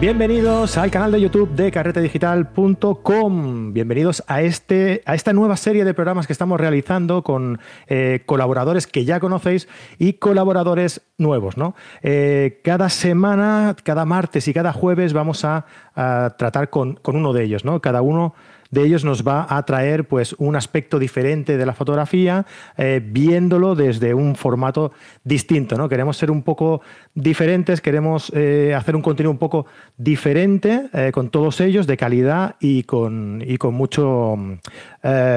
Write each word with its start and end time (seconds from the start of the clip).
Bienvenidos 0.00 0.78
al 0.78 0.92
canal 0.92 1.10
de 1.10 1.20
YouTube 1.20 1.56
de 1.56 1.72
carretedigital.com. 1.72 3.72
Bienvenidos 3.72 4.22
a, 4.28 4.42
este, 4.42 5.02
a 5.04 5.16
esta 5.16 5.32
nueva 5.32 5.56
serie 5.56 5.84
de 5.84 5.92
programas 5.92 6.28
que 6.28 6.32
estamos 6.32 6.60
realizando 6.60 7.24
con 7.24 7.58
eh, 7.88 8.22
colaboradores 8.24 8.86
que 8.86 9.04
ya 9.04 9.18
conocéis 9.18 9.66
y 9.98 10.12
colaboradores 10.12 11.00
nuevos. 11.18 11.56
¿no? 11.56 11.74
Eh, 12.02 12.60
cada 12.62 12.90
semana, 12.90 13.74
cada 13.82 14.04
martes 14.04 14.46
y 14.46 14.54
cada 14.54 14.72
jueves 14.72 15.14
vamos 15.14 15.44
a, 15.44 15.66
tratar 15.94 16.70
con, 16.70 16.94
con, 16.94 17.16
uno 17.16 17.32
de 17.32 17.42
ellos. 17.42 17.64
¿no? 17.64 17.80
Cada 17.80 18.00
uno 18.00 18.34
de 18.70 18.84
ellos 18.84 19.04
nos 19.04 19.26
va 19.26 19.46
a 19.48 19.62
traer 19.64 20.06
pues, 20.06 20.34
un 20.38 20.56
aspecto 20.56 20.98
diferente 20.98 21.56
de 21.56 21.66
la 21.66 21.74
fotografía, 21.74 22.46
eh, 22.76 23.00
viéndolo 23.04 23.74
desde 23.74 24.14
un 24.14 24.36
formato 24.36 24.92
distinto. 25.24 25.76
¿no? 25.76 25.88
Queremos 25.88 26.16
ser 26.16 26.30
un 26.30 26.42
poco 26.42 26.82
diferentes, 27.14 27.80
queremos 27.80 28.30
eh, 28.34 28.74
hacer 28.76 28.94
un 28.94 29.02
contenido 29.02 29.30
un 29.30 29.38
poco 29.38 29.66
diferente 29.96 30.88
eh, 30.92 31.10
con 31.12 31.30
todos 31.30 31.60
ellos, 31.60 31.86
de 31.86 31.96
calidad 31.96 32.56
y 32.60 32.82
con, 32.82 33.42
y 33.46 33.56
con 33.56 33.74
mucho, 33.74 34.36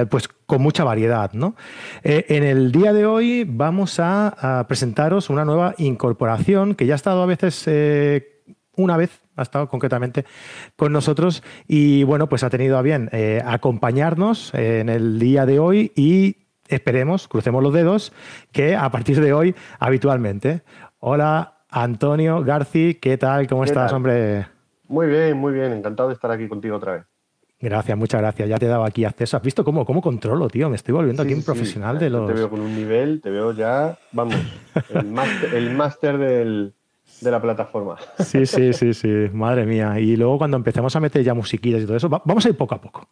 pues, 0.10 0.28
con 0.46 0.62
mucha 0.62 0.84
variedad. 0.84 1.32
¿no? 1.34 1.56
en 2.04 2.44
el 2.44 2.72
día 2.72 2.94
de 2.94 3.06
hoy 3.06 3.46
vamos 3.48 4.00
a, 4.00 4.66
presentaros 4.68 5.30
una 5.30 5.46
nueva 5.46 5.76
incorporación 5.78 6.76
que 6.76 6.86
ya 6.86 6.94
ha 6.94 6.96
estado 6.96 7.24
a 7.24 7.26
veces 7.26 7.68
una 8.76 8.98
vez 8.98 9.22
ha 9.36 9.42
estado 9.42 9.68
concretamente 9.68 10.26
con 10.76 10.92
nosotros 10.94 11.44
y 11.68 12.04
bueno, 12.04 12.28
pues 12.28 12.44
ha 12.44 12.50
tenido 12.50 12.78
a 12.78 12.82
bien 12.82 13.10
eh, 13.12 13.42
acompañarnos 13.46 14.54
en 14.54 14.90
el 14.90 15.20
día 15.20 15.46
de 15.46 15.60
hoy 15.60 15.92
y 15.96 16.48
esperemos, 16.68 17.28
crucemos 17.28 17.62
los 17.62 17.74
dedos, 17.74 18.14
que 18.52 18.76
a 18.76 18.90
partir 18.90 19.20
de 19.22 19.34
hoy 19.34 19.56
habitualmente. 19.80 20.64
Hola 21.00 21.66
Antonio 21.70 22.44
Garci, 22.44 22.96
¿qué 22.96 23.18
tal? 23.18 23.48
¿Cómo 23.48 23.64
estás, 23.64 23.92
hombre? 23.94 24.48
Muy 24.88 25.08
bien, 25.08 25.38
muy 25.38 25.54
bien, 25.54 25.72
encantado 25.72 26.10
de 26.10 26.16
estar 26.16 26.32
aquí 26.32 26.48
contigo 26.48 26.76
otra 26.76 26.94
vez. 26.94 27.06
Gracias, 27.60 27.96
muchas 27.96 28.22
gracias. 28.22 28.50
Ya 28.50 28.58
te 28.58 28.66
he 28.66 28.70
dado 28.70 28.84
aquí 28.84 29.06
acceso. 29.06 29.38
¿Has 29.38 29.44
visto 29.44 29.64
cómo, 29.64 29.86
cómo 29.86 30.02
controlo, 30.02 30.50
tío? 30.50 30.68
Me 30.68 30.76
estoy 30.76 30.96
volviendo 30.96 31.22
aquí 31.22 31.34
un 31.36 31.44
profesional 31.44 32.00
de 32.00 32.10
los. 32.10 32.28
Te 32.28 32.34
veo 32.34 32.50
con 32.50 32.60
un 32.60 32.76
nivel, 32.76 33.22
te 33.22 33.30
veo 33.30 33.52
ya, 33.52 34.00
vamos, 34.12 34.36
el 34.90 35.72
máster 35.76 36.18
del, 36.18 36.74
de 37.22 37.32
la 37.32 37.42
plataforma. 37.42 37.98
Sí, 38.20 38.46
sí, 38.46 38.74
sí, 38.74 38.94
sí, 38.94 39.30
madre 39.32 39.66
mía. 39.66 40.00
Y 40.00 40.16
luego 40.16 40.38
cuando 40.38 40.58
empecemos 40.58 40.96
a 40.96 41.00
meter 41.00 41.24
ya 41.24 41.34
musiquillas 41.34 41.84
y 41.84 41.86
todo 41.86 41.98
eso, 41.98 42.10
vamos 42.10 42.46
a 42.46 42.50
ir 42.50 42.58
poco 42.58 42.76
a 42.76 42.82
poco. 42.82 43.08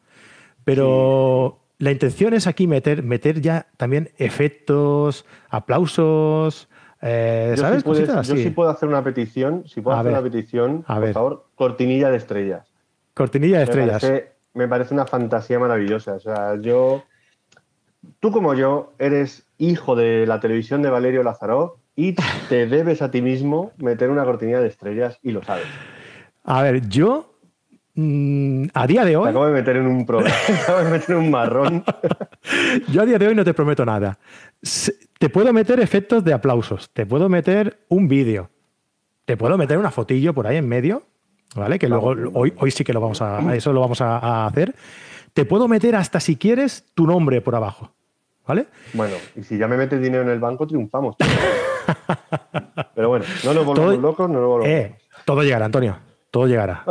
Pero 0.64 1.60
la 1.78 1.92
intención 1.92 2.34
es 2.34 2.48
aquí 2.48 2.68
meter, 2.68 3.04
meter 3.04 3.42
ya 3.42 3.68
también 3.78 4.12
efectos, 4.18 5.26
aplausos, 5.50 6.70
eh, 7.02 7.56
¿sabes? 7.58 7.84
yo 7.84 8.36
sí 8.36 8.50
puedo 8.50 8.70
hacer 8.70 8.90
una 8.90 9.04
petición, 9.04 9.64
si 9.68 9.80
puedo 9.80 9.98
hacer 9.98 10.12
una 10.12 10.22
petición, 10.22 10.84
por 10.84 11.14
favor, 11.14 11.46
cortinilla 11.56 12.12
de 12.12 12.18
estrellas. 12.18 12.68
Cortinilla 13.14 13.60
de 13.60 13.64
estrellas. 13.64 14.12
me 14.54 14.68
parece 14.68 14.94
una 14.94 15.06
fantasía 15.06 15.60
maravillosa. 15.60 16.16
O 16.16 16.20
sea, 16.20 16.56
yo, 16.58 17.04
tú 18.20 18.32
como 18.32 18.54
yo, 18.54 18.94
eres 19.00 19.46
hijo 19.58 19.96
de 19.96 20.26
la 20.26 20.40
televisión 20.40 20.82
de 20.82 20.90
Valerio 20.90 21.24
Lazarov 21.24 21.78
y 22.00 22.16
te 22.48 22.66
debes 22.66 23.02
a 23.02 23.12
ti 23.12 23.22
mismo 23.22 23.74
meter 23.76 24.10
una 24.10 24.24
cortinilla 24.24 24.62
de 24.62 24.70
estrellas 24.70 25.20
y 25.22 25.32
lo 25.32 25.44
sabes. 25.44 25.66
A 26.46 26.62
ver, 26.62 26.88
yo 26.88 27.36
mm, 27.96 28.68
a 28.74 28.88
día 28.88 29.04
de 29.04 29.18
hoy. 29.18 29.26
Te 29.26 29.30
acabo 29.32 29.48
de 29.48 29.52
meter 29.52 29.76
en 29.76 29.86
un 29.86 30.06
problema, 30.06 30.34
acabo 30.64 30.80
de 30.80 30.92
meter 30.92 31.12
en 31.12 31.18
un 31.18 31.30
marrón. 31.30 31.84
yo 32.94 33.02
a 33.02 33.06
día 33.06 33.18
de 33.18 33.28
hoy 33.28 33.36
no 33.36 33.44
te 33.44 33.54
prometo 33.54 33.86
nada. 33.86 34.18
Te 35.20 35.28
puedo 35.28 35.52
meter 35.52 35.82
efectos 35.82 36.24
de 36.24 36.32
aplausos, 36.32 36.90
te 36.92 37.06
puedo 37.06 37.28
meter 37.28 37.82
un 37.90 38.08
vídeo, 38.08 38.50
te 39.26 39.36
puedo 39.36 39.58
meter 39.58 39.78
una 39.78 39.92
fotillo 39.92 40.34
por 40.34 40.48
ahí 40.48 40.56
en 40.56 40.70
medio, 40.70 41.04
¿vale? 41.54 41.78
Que 41.78 41.90
luego 41.90 42.16
hoy, 42.34 42.54
hoy 42.56 42.72
sí 42.72 42.86
que 42.86 42.94
lo 42.94 43.02
vamos 43.02 43.22
a, 43.22 43.54
eso 43.54 43.74
lo 43.74 43.82
vamos 43.82 44.00
a 44.00 44.46
hacer. 44.46 44.74
Te 45.34 45.44
puedo 45.44 45.68
meter 45.68 45.98
hasta 45.98 46.22
si 46.22 46.38
quieres 46.38 46.86
tu 46.96 47.06
nombre 47.06 47.42
por 47.42 47.56
abajo. 47.56 47.92
¿Vale? 48.48 48.68
Bueno, 48.94 49.16
y 49.36 49.44
si 49.44 49.58
ya 49.58 49.68
me 49.68 49.78
metes 49.78 50.02
dinero 50.02 50.24
en 50.24 50.30
el 50.30 50.40
banco, 50.40 50.66
triunfamos. 50.66 51.18
Pero 52.96 53.10
bueno, 53.10 53.26
no 53.44 53.54
nos 53.54 53.66
volvemos 53.66 53.98
locos, 54.00 54.30
no 54.30 54.40
nos 54.40 54.48
volvemos 54.48 54.70
eh, 54.70 54.96
Todo 55.26 55.44
llegará, 55.44 55.66
Antonio. 55.66 55.98
Todo 56.32 56.48
llegará. 56.48 56.84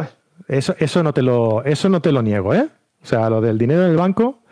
Eso, 0.48 0.74
eso, 0.78 1.02
no 1.02 1.12
te 1.12 1.22
lo, 1.22 1.64
eso 1.64 1.88
no 1.88 2.00
te 2.00 2.12
lo 2.12 2.22
niego, 2.22 2.54
¿eh? 2.54 2.68
O 3.02 3.06
sea, 3.06 3.30
lo 3.30 3.40
del 3.40 3.58
dinero 3.58 3.84
en 3.84 3.90
el 3.90 3.96
banco. 3.96 4.42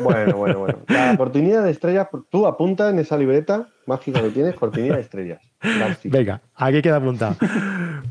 Bueno, 0.00 0.36
bueno, 0.36 0.58
bueno. 0.60 0.78
La 0.88 1.16
cortinilla 1.16 1.62
de 1.62 1.70
estrellas, 1.70 2.08
tú 2.30 2.46
apunta 2.46 2.90
en 2.90 2.98
esa 2.98 3.16
libreta 3.16 3.68
mágica 3.86 4.20
que 4.20 4.30
tienes, 4.30 4.54
cortinilla 4.54 4.96
de 4.96 5.02
estrellas. 5.02 5.40
Venga, 6.04 6.40
aquí 6.54 6.82
queda 6.82 6.96
apuntado. 6.96 7.36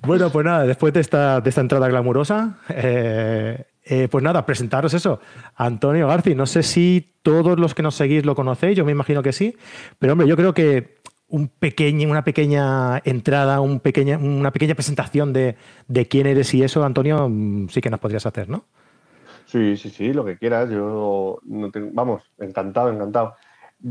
bueno, 0.05 0.29
pues 0.29 0.45
nada, 0.45 0.65
después 0.65 0.93
de 0.93 1.01
esta, 1.01 1.41
de 1.41 1.49
esta 1.49 1.61
entrada 1.61 1.87
glamurosa, 1.87 2.57
eh, 2.69 3.65
eh, 3.83 4.07
pues 4.09 4.23
nada, 4.23 4.45
presentaros 4.45 4.93
eso. 4.93 5.19
Antonio 5.55 6.07
Garci, 6.07 6.35
no 6.35 6.45
sé 6.45 6.63
si 6.63 7.15
todos 7.23 7.59
los 7.59 7.73
que 7.73 7.83
nos 7.83 7.95
seguís 7.95 8.25
lo 8.25 8.35
conocéis, 8.35 8.77
yo 8.77 8.85
me 8.85 8.91
imagino 8.91 9.23
que 9.23 9.33
sí, 9.33 9.57
pero 9.97 10.13
hombre, 10.13 10.27
yo 10.27 10.35
creo 10.35 10.53
que 10.53 10.98
un 11.29 11.47
pequeño, 11.47 12.09
una 12.09 12.23
pequeña 12.23 12.99
entrada, 13.05 13.61
un 13.61 13.79
pequeña, 13.79 14.17
una 14.17 14.51
pequeña 14.51 14.75
presentación 14.75 15.31
de, 15.31 15.55
quién 16.09 16.27
eres 16.27 16.53
y 16.53 16.63
eso, 16.63 16.83
Antonio, 16.83 17.29
mm, 17.29 17.69
sí 17.69 17.81
que 17.81 17.89
nos 17.89 17.99
podrías 17.99 18.25
hacer, 18.25 18.49
¿no? 18.49 18.65
Sí, 19.45 19.77
sí, 19.77 19.89
sí, 19.89 20.13
lo 20.13 20.25
que 20.25 20.37
quieras. 20.37 20.69
Yo, 20.69 21.39
no 21.43 21.71
vamos, 21.91 22.23
encantado, 22.39 22.91
encantado. 22.91 23.35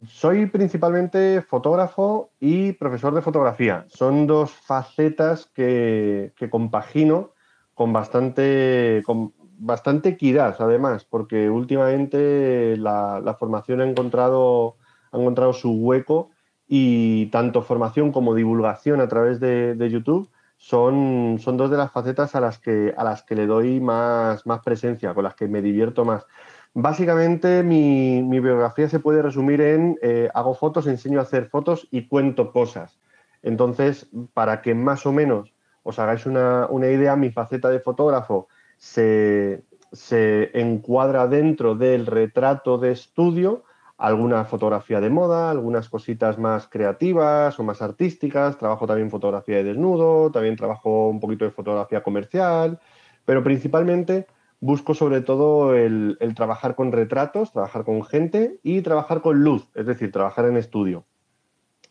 Soy 0.07 0.47
principalmente 0.47 1.43
fotógrafo 1.43 2.31
y 2.39 2.73
profesor 2.73 3.15
de 3.15 3.23
fotografía. 3.23 3.87
Son 3.89 4.27
dos 4.27 4.53
facetas 4.53 5.47
que, 5.47 6.33
compagino 6.51 7.33
con 7.75 7.93
bastante, 7.93 9.03
con 9.07 9.33
bastante 9.59 10.11
equidad, 10.11 10.57
además, 10.59 11.05
porque 11.05 11.49
últimamente 11.49 12.77
la, 12.77 13.21
la 13.25 13.35
formación 13.35 13.81
ha 13.81 13.89
encontrado, 13.89 14.77
ha 15.11 15.19
encontrado 15.19 15.53
su 15.53 15.73
hueco 15.73 16.31
y 16.69 17.27
tanto 17.27 17.63
formación 17.63 18.13
como 18.13 18.35
divulgación 18.35 19.01
a 19.01 19.09
través 19.09 19.41
de, 19.41 19.89
YouTube 19.91 20.29
son, 20.59 21.39
son, 21.41 21.57
dos 21.57 21.71
de 21.71 21.79
las 21.79 21.91
facetas 21.91 22.35
a 22.35 22.41
las 22.41 22.59
que, 22.59 22.95
a 22.97 23.05
las 23.05 23.23
que 23.23 23.35
le 23.35 23.47
doy 23.47 23.81
más, 23.81 24.47
más 24.47 24.61
presencia, 24.61 25.15
con 25.15 25.25
las 25.25 25.35
que 25.35 25.49
me 25.49 25.63
divierto 25.63 26.05
más. 26.05 26.27
Básicamente 26.75 27.63
mi, 27.63 28.23
biografía 28.23 28.89
se 28.89 29.01
puede 29.01 29.23
resumir 29.23 29.61
en 29.63 29.99
eh, 30.03 30.29
hago 30.35 30.55
fotos, 30.55 30.87
enseño 30.87 31.19
a 31.19 31.23
hacer 31.23 31.49
fotos 31.49 31.89
y 31.91 32.07
cuento 32.07 32.53
cosas. 32.53 32.99
Entonces, 33.43 34.09
para 34.35 34.61
que 34.61 34.75
más 34.75 35.07
o 35.07 35.13
menos 35.13 35.55
os 35.83 35.99
hagáis 35.99 36.27
una, 36.27 36.67
una 36.69 36.89
idea, 36.89 37.17
mi 37.17 37.31
faceta 37.31 37.71
de 37.71 37.81
fotógrafo 37.81 38.49
se, 38.77 39.65
se 39.93 40.51
encuadra 40.61 41.27
dentro 41.27 41.75
del 41.75 42.07
retrato 42.07 42.79
de 42.79 42.93
estudio, 42.93 43.65
alguna 43.99 44.45
fotografía 44.45 45.01
de 45.01 45.11
moda, 45.11 45.51
algunas 45.51 45.89
cositas 45.89 46.39
más 46.39 46.69
creativas 46.69 47.59
o 47.59 47.65
más 47.65 47.83
artísticas, 47.83 48.57
trabajo 48.57 48.87
también 48.87 49.11
fotografía 49.11 49.57
de 49.57 49.65
desnudo, 49.65 50.31
también 50.31 50.55
trabajo 50.55 51.09
un 51.09 51.19
poquito 51.19 51.45
de 51.45 51.51
fotografía 51.51 52.03
comercial, 52.03 52.79
pero 53.25 53.43
principalmente 53.43 54.29
busco 54.61 54.95
sobre 54.95 55.21
todo 55.21 55.75
el, 55.75 56.17
trabajar 56.37 56.77
con 56.77 56.93
retratos, 56.93 57.53
trabajar 57.53 57.85
con 57.85 58.05
gente 58.05 58.61
y 58.63 58.83
trabajar 58.83 59.21
con 59.21 59.43
luz, 59.43 59.69
es 59.75 59.87
decir, 59.87 60.13
trabajar 60.13 60.45
en 60.47 60.57
estudio. 60.57 61.05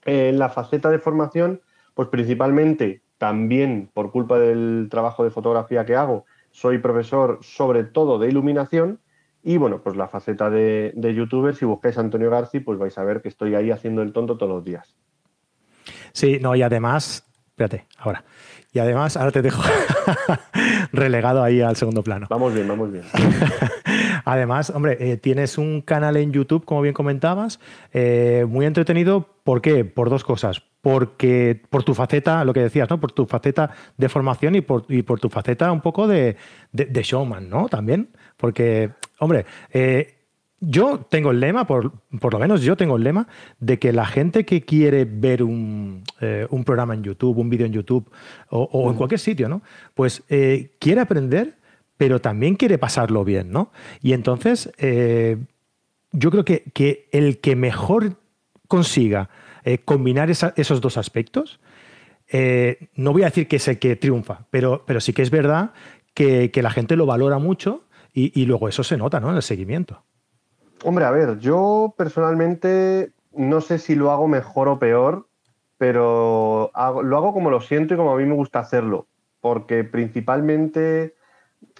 En 0.05 0.39
la 0.39 0.49
faceta 0.49 0.89
de 0.89 0.99
formación, 0.99 1.61
pues 1.93 2.07
principalmente 2.07 3.01
también 3.17 3.89
por 3.93 4.11
culpa 4.11 4.39
del 4.39 4.87
trabajo 4.89 5.25
de 5.25 5.31
fotografía 5.31 5.85
que 5.85 5.95
hago, 5.95 6.25
soy 6.51 6.77
profesor 6.77 7.39
sobre 7.41 7.83
todo 7.83 8.17
de 8.17 8.29
iluminación 8.29 9.01
y 9.43 9.57
bueno, 9.57 9.81
pues 9.81 9.95
la 9.95 10.07
faceta 10.07 10.49
de, 10.49 10.93
youtuber, 11.15 11.55
si 11.55 11.65
buscáis 11.65 11.97
a 11.97 12.01
Antonio 12.01 12.29
Garci, 12.29 12.59
pues 12.59 12.77
vais 12.77 12.97
a 12.97 13.03
ver 13.03 13.21
que 13.21 13.29
estoy 13.29 13.55
ahí 13.55 13.71
haciendo 13.71 14.01
el 14.01 14.11
tonto 14.11 14.37
todos 14.37 14.51
los 14.51 14.63
días. 14.63 14.95
Sí, 16.11 16.39
no, 16.41 16.55
y 16.55 16.63
además, 16.63 17.25
espérate, 17.49 17.85
ahora. 17.97 18.25
Y 18.73 18.79
además, 18.79 19.15
ahora 19.15 19.31
te 19.31 19.41
dejo 19.41 19.63
relegado 20.91 21.41
ahí 21.43 21.61
al 21.61 21.75
segundo 21.75 22.03
plano. 22.03 22.27
Vamos 22.29 22.53
bien, 22.53 22.67
vamos 22.67 22.91
bien. 22.91 23.05
además, 24.25 24.69
hombre, 24.69 24.97
eh, 24.99 25.17
tienes 25.17 25.57
un 25.57 25.81
canal 25.81 26.17
en 26.17 26.31
YouTube, 26.31 26.65
como 26.65 26.81
bien 26.81 26.93
comentabas, 26.93 27.59
eh, 27.93 28.45
muy 28.47 28.65
entretenido. 28.65 29.29
¿Por 29.43 29.61
qué? 29.61 29.85
Por 29.85 30.09
dos 30.09 30.23
cosas. 30.23 30.61
Porque 30.81 31.61
por 31.69 31.83
tu 31.83 31.93
faceta, 31.93 32.43
lo 32.43 32.53
que 32.53 32.59
decías, 32.59 32.89
¿no? 32.89 32.99
Por 32.99 33.13
tu 33.13 33.25
faceta 33.25 33.71
de 33.97 34.09
formación 34.09 34.55
y 34.55 34.61
por, 34.61 34.85
por 35.05 35.19
tu 35.19 35.29
faceta 35.29 35.71
un 35.71 35.81
poco 35.81 36.07
de, 36.07 36.35
de 36.71 37.01
showman, 37.01 37.49
¿no? 37.49 37.67
También. 37.69 38.09
Porque 38.35 38.91
Hombre, 39.19 39.45
eh, 39.71 40.15
yo 40.59 41.05
tengo 41.09 41.31
el 41.31 41.39
lema, 41.39 41.67
por, 41.67 41.91
lo 42.11 42.39
menos 42.39 42.61
yo 42.61 42.75
tengo 42.75 42.97
el 42.97 43.03
lema, 43.03 43.27
de 43.59 43.77
que 43.77 43.93
la 43.93 44.05
gente 44.05 44.45
que 44.45 44.61
quiere 44.61 45.05
ver 45.05 45.43
un, 45.43 46.03
eh, 46.21 46.47
programa 46.65 46.93
en 46.93 47.03
YouTube, 47.03 47.37
un 47.37 47.49
vídeo 47.49 47.65
en 47.65 47.73
YouTube 47.73 48.09
o, 48.49 48.89
en 48.89 48.97
cualquier 48.97 49.19
sitio, 49.19 49.47
¿no? 49.49 49.61
Pues 49.93 50.23
eh, 50.29 50.71
quiere 50.79 51.01
aprender, 51.01 51.57
pero 51.97 52.19
también 52.19 52.55
quiere 52.55 52.77
pasarlo 52.77 53.23
bien, 53.23 53.51
¿no? 53.51 53.71
Y 54.01 54.13
entonces, 54.13 54.71
yo 56.11 56.31
creo 56.31 56.45
que, 56.45 57.09
el 57.11 57.39
que 57.39 57.55
mejor 57.55 58.17
consiga 58.67 59.29
combinar 59.85 60.29
esos 60.29 60.81
dos 60.81 60.97
aspectos 60.97 61.59
eh, 62.29 62.89
no 62.95 63.13
voy 63.13 63.21
a 63.23 63.25
decir 63.25 63.47
que 63.47 63.55
es 63.55 63.67
el 63.67 63.79
que 63.79 63.95
triunfa, 63.95 64.45
pero, 64.49 64.83
pero 64.85 64.99
sí 64.99 65.13
que 65.13 65.21
es 65.21 65.31
verdad 65.31 65.71
que, 66.13 66.51
la 66.55 66.71
gente 66.71 66.95
lo 66.95 67.05
valora 67.05 67.37
mucho 67.37 67.83
y, 68.19 68.45
luego 68.45 68.67
eso 68.67 68.83
se 68.83 68.97
nota 68.97 69.19
¿no? 69.19 69.29
en 69.29 69.35
el 69.35 69.43
seguimiento. 69.43 70.01
Hombre, 70.83 71.05
a 71.05 71.11
ver, 71.11 71.37
yo 71.37 71.93
personalmente 71.95 73.11
no 73.31 73.61
sé 73.61 73.77
si 73.77 73.93
lo 73.93 74.11
hago 74.11 74.27
mejor 74.27 74.67
o 74.69 74.79
peor, 74.79 75.27
pero 75.77 76.71
lo 76.73 77.17
hago 77.17 77.33
como 77.33 77.51
lo 77.51 77.61
siento 77.61 77.93
y 77.93 77.97
como 77.97 78.11
a 78.11 78.17
mí 78.17 78.25
me 78.25 78.33
gusta 78.33 78.59
hacerlo, 78.59 79.07
porque 79.39 79.83
principalmente 79.83 81.15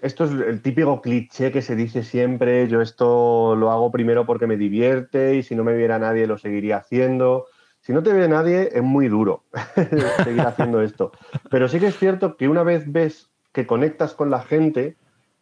esto 0.01 0.25
es 0.25 0.31
el 0.31 0.61
típico 0.61 1.01
cliché 1.01 1.51
que 1.51 1.63
se 1.63 1.75
dice 1.75 2.03
siempre, 2.03 2.67
yo 2.67 2.81
esto 2.81 3.55
lo 3.55 3.71
hago 3.71 3.91
primero 3.91 4.27
porque 4.27 4.45
me 4.45 4.57
divierte 4.57 5.35
y 5.35 5.43
si 5.43 5.55
no 5.55 5.63
me 5.63 5.75
viera 5.75 5.97
nadie 5.97 6.27
lo 6.27 6.37
seguiría 6.37 6.77
haciendo. 6.77 7.47
Si 7.81 7.93
no 7.93 8.03
te 8.03 8.13
ve 8.13 8.27
nadie 8.27 8.69
es 8.73 8.83
muy 8.83 9.07
duro 9.07 9.45
seguir 10.23 10.41
haciendo 10.41 10.81
esto. 10.81 11.11
Pero 11.49 11.67
sí 11.67 11.79
que 11.79 11.87
es 11.87 11.97
cierto 11.97 12.37
que 12.37 12.47
una 12.47 12.61
vez 12.61 12.91
ves 12.91 13.31
que 13.53 13.65
conectas 13.65 14.13
con 14.13 14.29
la 14.29 14.41
gente 14.41 14.97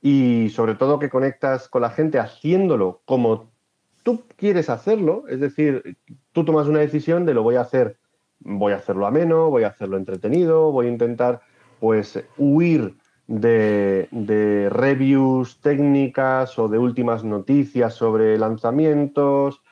y 0.07 0.49
sobre 0.49 0.75
todo 0.75 0.99
que 0.99 1.09
conectas 1.09 1.67
con 1.67 1.81
la 1.81 1.89
gente 1.89 2.19
haciéndolo 2.19 3.01
como 3.05 3.49
tú 4.03 4.23
quieres 4.37 4.69
hacerlo, 4.69 5.23
es 5.27 5.39
decir, 5.39 5.97
tú 6.31 6.45
tomas 6.45 6.67
una 6.67 6.77
decisión 6.77 7.25
de 7.25 7.33
lo 7.33 7.41
voy 7.41 7.55
a 7.55 7.61
hacer, 7.61 7.97
voy 8.39 8.73
a 8.73 8.75
hacerlo 8.75 9.07
ameno, 9.07 9.49
voy 9.49 9.63
a 9.63 9.69
hacerlo 9.69 9.97
entretenido, 9.97 10.71
voy 10.71 10.85
a 10.85 10.91
intentar 10.91 11.41
pues 11.79 12.23
huir 12.37 12.93
de, 13.25 14.69
reviews 14.71 15.59
técnicas 15.59 16.59
o 16.59 16.67
de 16.67 16.77
últimas 16.77 17.23
noticias 17.23 17.95
sobre 17.95 18.37
lanzamientos 18.37 19.63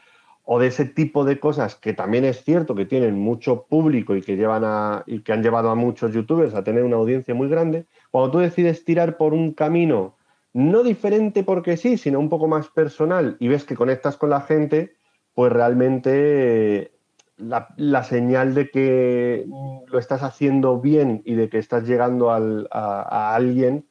o 0.45 0.57
de 0.57 0.65
ese 0.65 0.85
tipo 0.85 1.25
de 1.25 1.39
cosas 1.39 1.75
que 1.75 1.93
también 1.93 2.25
es 2.25 2.43
cierto 2.43 2.73
que 2.73 2.87
tienen 2.87 3.19
mucho 3.19 3.67
público 3.69 4.15
y 4.15 4.23
que 4.23 4.35
llevan 4.35 4.63
a, 4.65 5.03
y 5.05 5.19
que 5.19 5.31
han 5.31 5.43
llevado 5.43 5.69
a 5.69 5.75
muchos 5.75 6.11
youtubers 6.11 6.55
a 6.55 6.63
tener 6.63 6.83
una 6.83 6.95
audiencia 6.95 7.35
muy 7.35 7.49
grande, 7.49 7.85
cuando 8.09 8.31
tú 8.31 8.39
decides 8.39 8.83
tirar 8.83 9.17
por 9.17 9.35
un 9.35 9.53
camino 9.53 10.15
no 10.53 10.83
diferente 10.83 11.43
porque 11.43 11.77
sí, 11.77 11.97
sino 11.97 12.19
un 12.19 12.29
poco 12.29 12.47
más 12.47 12.69
personal 12.69 13.37
y 13.39 13.47
ves 13.47 13.65
que 13.65 13.75
conectas 13.75 14.17
con 14.17 14.29
la 14.29 14.41
gente, 14.41 14.95
pues 15.33 15.51
realmente 15.51 16.91
la, 17.37 18.03
señal 18.03 18.53
de 18.53 18.69
que 18.69 19.45
lo 19.87 19.99
estás 19.99 20.21
haciendo 20.23 20.79
bien 20.79 21.21
y 21.25 21.35
de 21.35 21.49
que 21.49 21.57
estás 21.57 21.87
llegando 21.87 22.31
a, 22.31 23.35
alguien, 23.35 23.85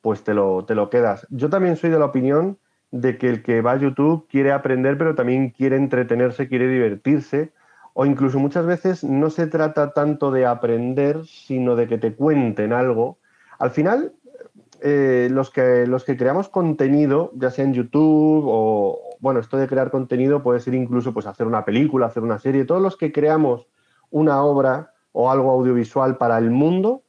pues 0.00 0.24
te 0.24 0.34
lo, 0.34 0.64
te 0.64 0.74
lo 0.74 0.90
quedas. 0.90 1.26
Yo 1.30 1.48
también 1.48 1.76
soy 1.76 1.90
de 1.90 1.98
la 1.98 2.06
opinión 2.06 2.58
de 2.90 3.18
que 3.18 3.28
el 3.28 3.42
que 3.42 3.60
va 3.60 3.72
a 3.72 3.78
YouTube 3.78 4.26
quiere 4.28 4.52
aprender, 4.52 4.98
pero 4.98 5.14
también 5.14 5.50
quiere 5.50 5.76
entretenerse, 5.76 6.48
quiere 6.48 6.68
divertirse, 6.68 7.52
o 7.94 8.06
incluso 8.06 8.38
muchas 8.38 8.66
veces 8.66 9.04
no 9.04 9.30
se 9.30 9.46
trata 9.46 9.92
tanto 9.92 10.30
de 10.30 10.46
aprender, 10.46 11.26
sino 11.26 11.76
de 11.76 11.86
que 11.86 11.98
te 11.98 12.14
cuenten 12.14 12.72
algo. 12.72 13.18
Al 13.58 13.70
final, 13.70 14.12
eh, 14.82 15.28
los, 15.30 15.50
que, 15.50 15.86
los 15.86 16.04
que 16.04 16.16
creamos 16.16 16.48
contenido, 16.48 17.30
ya 17.34 17.50
sea 17.50 17.64
en 17.64 17.74
YouTube 17.74 18.44
o, 18.46 19.16
bueno, 19.20 19.40
esto 19.40 19.56
de 19.56 19.66
crear 19.66 19.90
contenido 19.90 20.42
puede 20.42 20.60
ser 20.60 20.74
incluso 20.74 21.12
pues 21.12 21.26
hacer 21.26 21.46
una 21.46 21.64
película, 21.64 22.06
hacer 22.06 22.22
una 22.22 22.38
serie, 22.38 22.64
todos 22.64 22.82
los 22.82 22.96
que 22.96 23.12
creamos 23.12 23.66
una 24.10 24.42
obra 24.42 24.92
o 25.12 25.30
algo 25.30 25.50
audiovisual 25.50 26.16
para 26.16 26.38
el 26.38 26.50
mundo, 26.50 27.02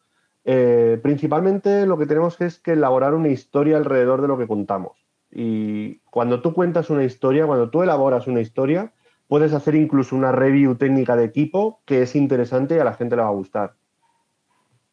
eh, 0.45 0.99
principalmente 1.03 1.85
lo 1.85 1.97
que 1.97 2.05
tenemos 2.05 2.39
es 2.41 2.59
que 2.59 2.71
elaborar 2.71 3.13
una 3.13 3.27
historia 3.27 3.77
alrededor 3.77 4.21
de 4.21 4.27
lo 4.27 4.37
que 4.37 4.47
contamos. 4.47 5.05
Y 5.31 5.99
cuando 6.09 6.41
tú 6.41 6.53
cuentas 6.53 6.89
una 6.89 7.03
historia, 7.03 7.45
cuando 7.45 7.69
tú 7.69 7.83
elaboras 7.83 8.27
una 8.27 8.41
historia, 8.41 8.91
puedes 9.27 9.53
hacer 9.53 9.75
incluso 9.75 10.15
una 10.15 10.31
review 10.31 10.75
técnica 10.75 11.15
de 11.15 11.25
equipo 11.25 11.81
que 11.85 12.01
es 12.01 12.15
interesante 12.15 12.75
y 12.75 12.79
a 12.79 12.83
la 12.83 12.95
gente 12.95 13.15
le 13.15 13.21
va 13.21 13.27
a 13.27 13.31
gustar. 13.31 13.75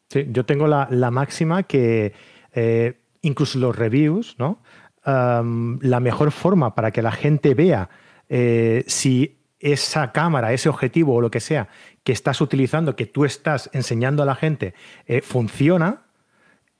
Sí, 0.09 0.27
yo 0.31 0.45
tengo 0.45 0.67
la, 0.67 1.11
máxima 1.11 1.63
que 1.63 2.13
eh, 2.59 2.97
incluso 3.21 3.59
los 3.59 3.75
reviews, 3.75 4.35
¿no? 4.39 4.63
la 5.05 5.99
mejor 6.01 6.31
forma 6.31 6.75
para 6.75 6.91
que 6.91 7.01
la 7.01 7.13
gente 7.13 7.53
vea 7.53 7.89
eh, 8.27 8.83
si 8.87 9.37
esa 9.59 10.11
cámara, 10.11 10.51
ese 10.51 10.67
objetivo 10.67 11.15
o 11.15 11.21
lo 11.21 11.31
que 11.31 11.39
sea 11.39 11.69
que 12.03 12.11
estás 12.11 12.41
utilizando, 12.41 12.95
que 12.95 13.05
tú 13.05 13.23
estás 13.23 13.69
enseñando 13.73 14.23
a 14.23 14.25
la 14.25 14.35
gente, 14.35 14.73
eh, 15.05 15.21
funciona, 15.21 16.01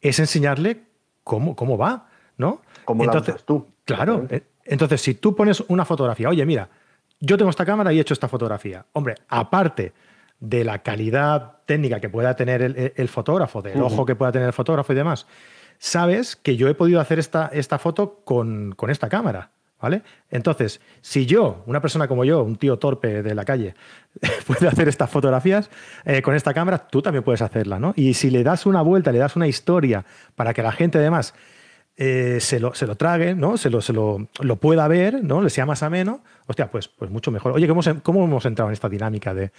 es 0.02 0.20
enseñarle 0.20 0.84
cómo, 1.24 1.56
cómo 1.56 1.78
va, 1.78 2.10
¿no? 2.38 2.62
¿Cómo 2.84 3.04
entonces, 3.06 3.46
tú? 3.46 3.68
Claro. 3.86 4.28
Entonces, 4.66 5.00
si 5.00 5.14
tú 5.14 5.36
pones 5.36 5.64
una 5.68 5.86
fotografía, 5.86 6.28
oye, 6.28 6.46
mira, 6.46 6.70
yo 7.20 7.38
tengo 7.38 7.52
esta 7.52 7.66
cámara 7.66 7.94
y 7.94 8.00
he 8.00 8.02
hecho 8.02 8.16
esta 8.16 8.28
fotografía. 8.28 8.86
Hombre, 8.94 9.16
aparte 9.30 9.94
de 10.40 10.64
la 10.64 10.80
calidad 10.80 11.60
técnica 11.66 12.00
que 12.00 12.10
pueda 12.10 12.36
tener 12.36 12.62
el, 12.96 13.08
fotógrafo, 13.10 13.62
del 13.62 13.82
ojo 13.82 14.06
que 14.06 14.16
pueda 14.16 14.32
tener 14.32 14.48
el 14.48 14.54
fotógrafo 14.54 14.92
y 14.92 14.96
demás, 14.96 15.28
sabes 15.80 16.36
que 16.36 16.56
yo 16.58 16.68
he 16.68 16.76
podido 16.76 17.00
hacer 17.00 17.20
esta, 17.20 17.50
esta 17.54 17.80
foto 17.80 18.22
con, 18.24 18.76
esta 18.90 19.10
cámara. 19.10 19.52
¿Vale? 19.80 20.02
Entonces, 20.32 20.82
si 21.02 21.28
yo, 21.28 21.62
una 21.68 21.82
persona 21.82 22.08
como 22.08 22.26
yo, 22.26 22.42
un 22.42 22.56
tío 22.56 22.80
torpe 22.80 23.22
de 23.22 23.36
la 23.36 23.46
calle, 23.46 23.76
puede 24.48 24.68
hacer 24.68 24.88
estas 24.88 25.08
fotografías 25.08 25.70
eh, 26.04 26.24
con 26.24 26.34
esta 26.34 26.52
cámara, 26.52 26.88
tú 26.88 27.04
también 27.04 27.24
puedes 27.24 27.44
hacerla, 27.44 27.78
¿no? 27.78 27.94
Y 27.96 28.16
si 28.16 28.32
le 28.32 28.44
das 28.44 28.66
una 28.66 28.82
vuelta, 28.82 29.12
le 29.12 29.20
das 29.20 29.36
una 29.36 29.48
historia 29.48 30.04
para 30.34 30.56
que 30.56 30.64
la 30.64 30.72
gente 30.72 30.98
además 30.98 31.36
eh, 32.00 32.38
se, 32.40 32.60
lo, 32.60 32.76
se 32.76 32.86
lo 32.86 32.96
trague, 32.96 33.34
¿no? 33.34 33.58
Se 33.58 33.72
lo, 33.72 33.82
se 33.82 33.92
lo, 33.92 34.28
lo, 34.40 34.56
pueda 34.58 34.88
ver, 34.88 35.24
¿no? 35.24 35.42
Le 35.42 35.50
sea 35.50 35.66
más 35.66 35.82
ameno, 35.82 36.22
hostia, 36.46 36.70
pues, 36.70 36.88
pues 36.88 37.10
mucho 37.10 37.32
mejor. 37.32 37.54
Oye, 37.54 37.68
¿cómo, 37.68 37.82
cómo 38.04 38.24
hemos 38.24 38.46
entrado 38.46 38.70
en 38.70 38.74
esta 38.74 38.88
dinámica 38.88 39.34
de, 39.34 39.52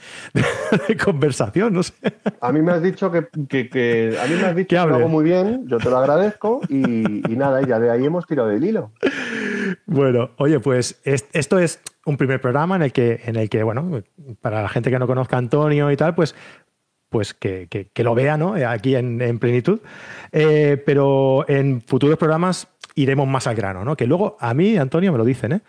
conversación? 1.05 1.73
No 1.73 1.83
sé. 1.83 1.95
A 2.41 2.53
mí 2.53 2.63
me 2.63 2.71
has 2.71 2.83
dicho 2.83 3.11
que, 3.11 3.27
que, 3.49 4.17
a 4.23 4.27
mí 4.29 4.35
me 4.37 4.47
has 4.47 4.55
dicho 4.55 4.69
que, 4.69 4.89
lo 4.89 4.95
hago 4.95 5.09
muy 5.09 5.25
bien, 5.25 5.67
yo 5.67 5.79
te 5.79 5.91
lo 5.91 5.99
agradezco 5.99 6.61
y, 6.69 7.29
y, 7.29 7.37
nada, 7.37 7.61
ya 7.63 7.81
de 7.81 7.91
ahí 7.91 8.05
hemos 8.05 8.25
tirado 8.25 8.49
del 8.49 8.65
hilo. 8.65 8.93
Bueno, 9.87 10.31
oye, 10.37 10.61
pues 10.61 11.01
esto 11.05 11.59
es 11.59 11.81
un 12.07 12.17
primer 12.17 12.41
programa 12.41 12.77
en 12.77 12.83
el 12.83 12.93
que, 12.93 13.21
en 13.25 13.35
el 13.35 13.51
que, 13.51 13.63
bueno, 13.65 14.03
para 14.41 14.63
la 14.63 14.69
gente 14.69 14.91
que 14.91 14.99
no 14.99 15.07
conozca 15.07 15.37
a 15.37 15.41
Antonio 15.41 15.91
y 15.91 15.97
tal, 15.97 16.15
pues 16.15 16.35
pues 17.09 17.35
que, 17.35 17.69
lo 17.97 18.15
vea 18.15 18.37
¿no? 18.37 18.55
aquí 18.55 18.95
en, 18.95 19.39
plenitud. 19.39 19.81
Eh, 20.33 20.83
pero 20.85 21.49
en 21.49 21.81
futuros 21.81 22.19
programas 22.19 22.69
iremos 22.95 23.29
más 23.29 23.47
al 23.47 23.55
grano, 23.55 23.85
¿no? 23.85 23.97
Que 23.97 24.07
luego 24.07 24.37
a 24.41 24.55
mí, 24.55 24.77
Antonio, 24.77 25.13
me 25.13 25.19
lo 25.19 25.25
dicen, 25.25 25.53
¿eh? 25.53 25.61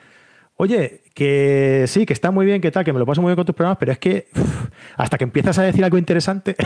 Oye, 0.56 1.04
que 1.14 1.86
sí, 1.88 2.06
que 2.06 2.12
está 2.12 2.32
muy 2.32 2.46
bien, 2.46 2.60
que 2.60 2.70
tal, 2.70 2.84
que 2.84 2.92
me 2.92 3.00
lo 3.00 3.06
paso 3.06 3.22
muy 3.22 3.30
bien 3.30 3.38
con 3.38 3.46
tus 3.46 3.56
programas, 3.56 3.78
pero 3.78 3.94
es 3.94 3.98
que 3.98 4.28
hasta 4.98 5.18
que 5.18 5.24
empiezas 5.24 5.58
a 5.58 5.64
decir 5.64 5.84
algo 5.84 5.98
interesante. 5.98 6.56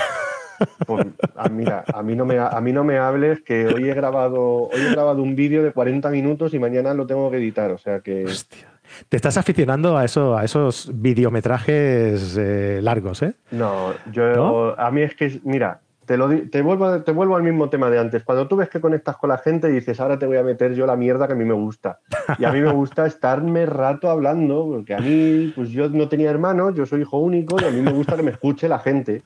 Pues, 0.85 1.07
ah, 1.35 1.49
mira, 1.49 1.83
a 1.93 2.03
mí, 2.03 2.15
no 2.15 2.25
me, 2.25 2.37
a 2.37 2.61
mí 2.61 2.71
no 2.71 2.83
me 2.83 2.97
hables 2.97 3.41
que 3.41 3.65
hoy 3.67 3.89
he 3.89 3.93
grabado, 3.93 4.69
hoy 4.69 4.81
he 4.81 4.91
grabado 4.91 5.21
un 5.21 5.35
vídeo 5.35 5.63
de 5.63 5.73
40 5.73 6.09
minutos 6.09 6.53
y 6.53 6.59
mañana 6.59 6.93
lo 6.93 7.05
tengo 7.05 7.29
que 7.31 7.37
editar, 7.37 7.71
o 7.71 7.77
sea 7.77 7.99
que... 7.99 8.23
Hostia. 8.23 8.72
Te 9.09 9.17
estás 9.17 9.37
aficionando 9.37 9.97
a, 9.97 10.05
eso, 10.05 10.37
a 10.37 10.43
esos 10.43 10.91
videometrajes 10.93 12.37
eh, 12.37 12.79
largos, 12.81 13.21
¿eh? 13.21 13.33
No, 13.51 13.93
yo. 14.11 14.79
A 14.79 14.91
mí 14.91 15.01
es 15.01 15.15
que, 15.15 15.39
mira, 15.43 15.81
te, 16.05 16.17
lo, 16.17 16.29
te, 16.29 16.61
vuelvo, 16.61 17.01
te 17.01 17.11
vuelvo 17.11 17.35
al 17.35 17.43
mismo 17.43 17.69
tema 17.69 17.89
de 17.89 17.99
antes. 17.99 18.23
Cuando 18.23 18.47
tú 18.47 18.55
ves 18.55 18.69
que 18.69 18.81
conectas 18.81 19.17
con 19.17 19.29
la 19.29 19.37
gente 19.37 19.69
y 19.69 19.73
dices, 19.73 19.99
ahora 19.99 20.19
te 20.19 20.25
voy 20.25 20.37
a 20.37 20.43
meter 20.43 20.73
yo 20.73 20.85
la 20.85 20.95
mierda 20.95 21.27
que 21.27 21.33
a 21.33 21.35
mí 21.35 21.45
me 21.45 21.53
gusta. 21.53 21.99
Y 22.37 22.45
a 22.45 22.51
mí 22.51 22.59
me 22.61 22.71
gusta 22.71 23.05
estarme 23.07 23.65
rato 23.65 24.09
hablando, 24.09 24.67
porque 24.67 24.93
a 24.95 24.99
mí, 24.99 25.53
pues 25.55 25.69
yo 25.69 25.89
no 25.89 26.07
tenía 26.09 26.29
hermanos, 26.29 26.73
yo 26.75 26.85
soy 26.85 27.01
hijo 27.01 27.17
único 27.17 27.57
y 27.61 27.65
a 27.65 27.71
mí 27.71 27.81
me 27.81 27.91
gusta 27.91 28.15
que 28.15 28.23
me 28.23 28.31
escuche 28.31 28.67
la 28.67 28.79
gente. 28.79 29.23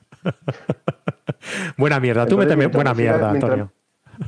buena 1.76 2.00
mierda, 2.00 2.26
tú 2.26 2.38
méteme 2.38 2.66
buena 2.66 2.94
mierda, 2.94 3.30
Antonio. 3.30 3.72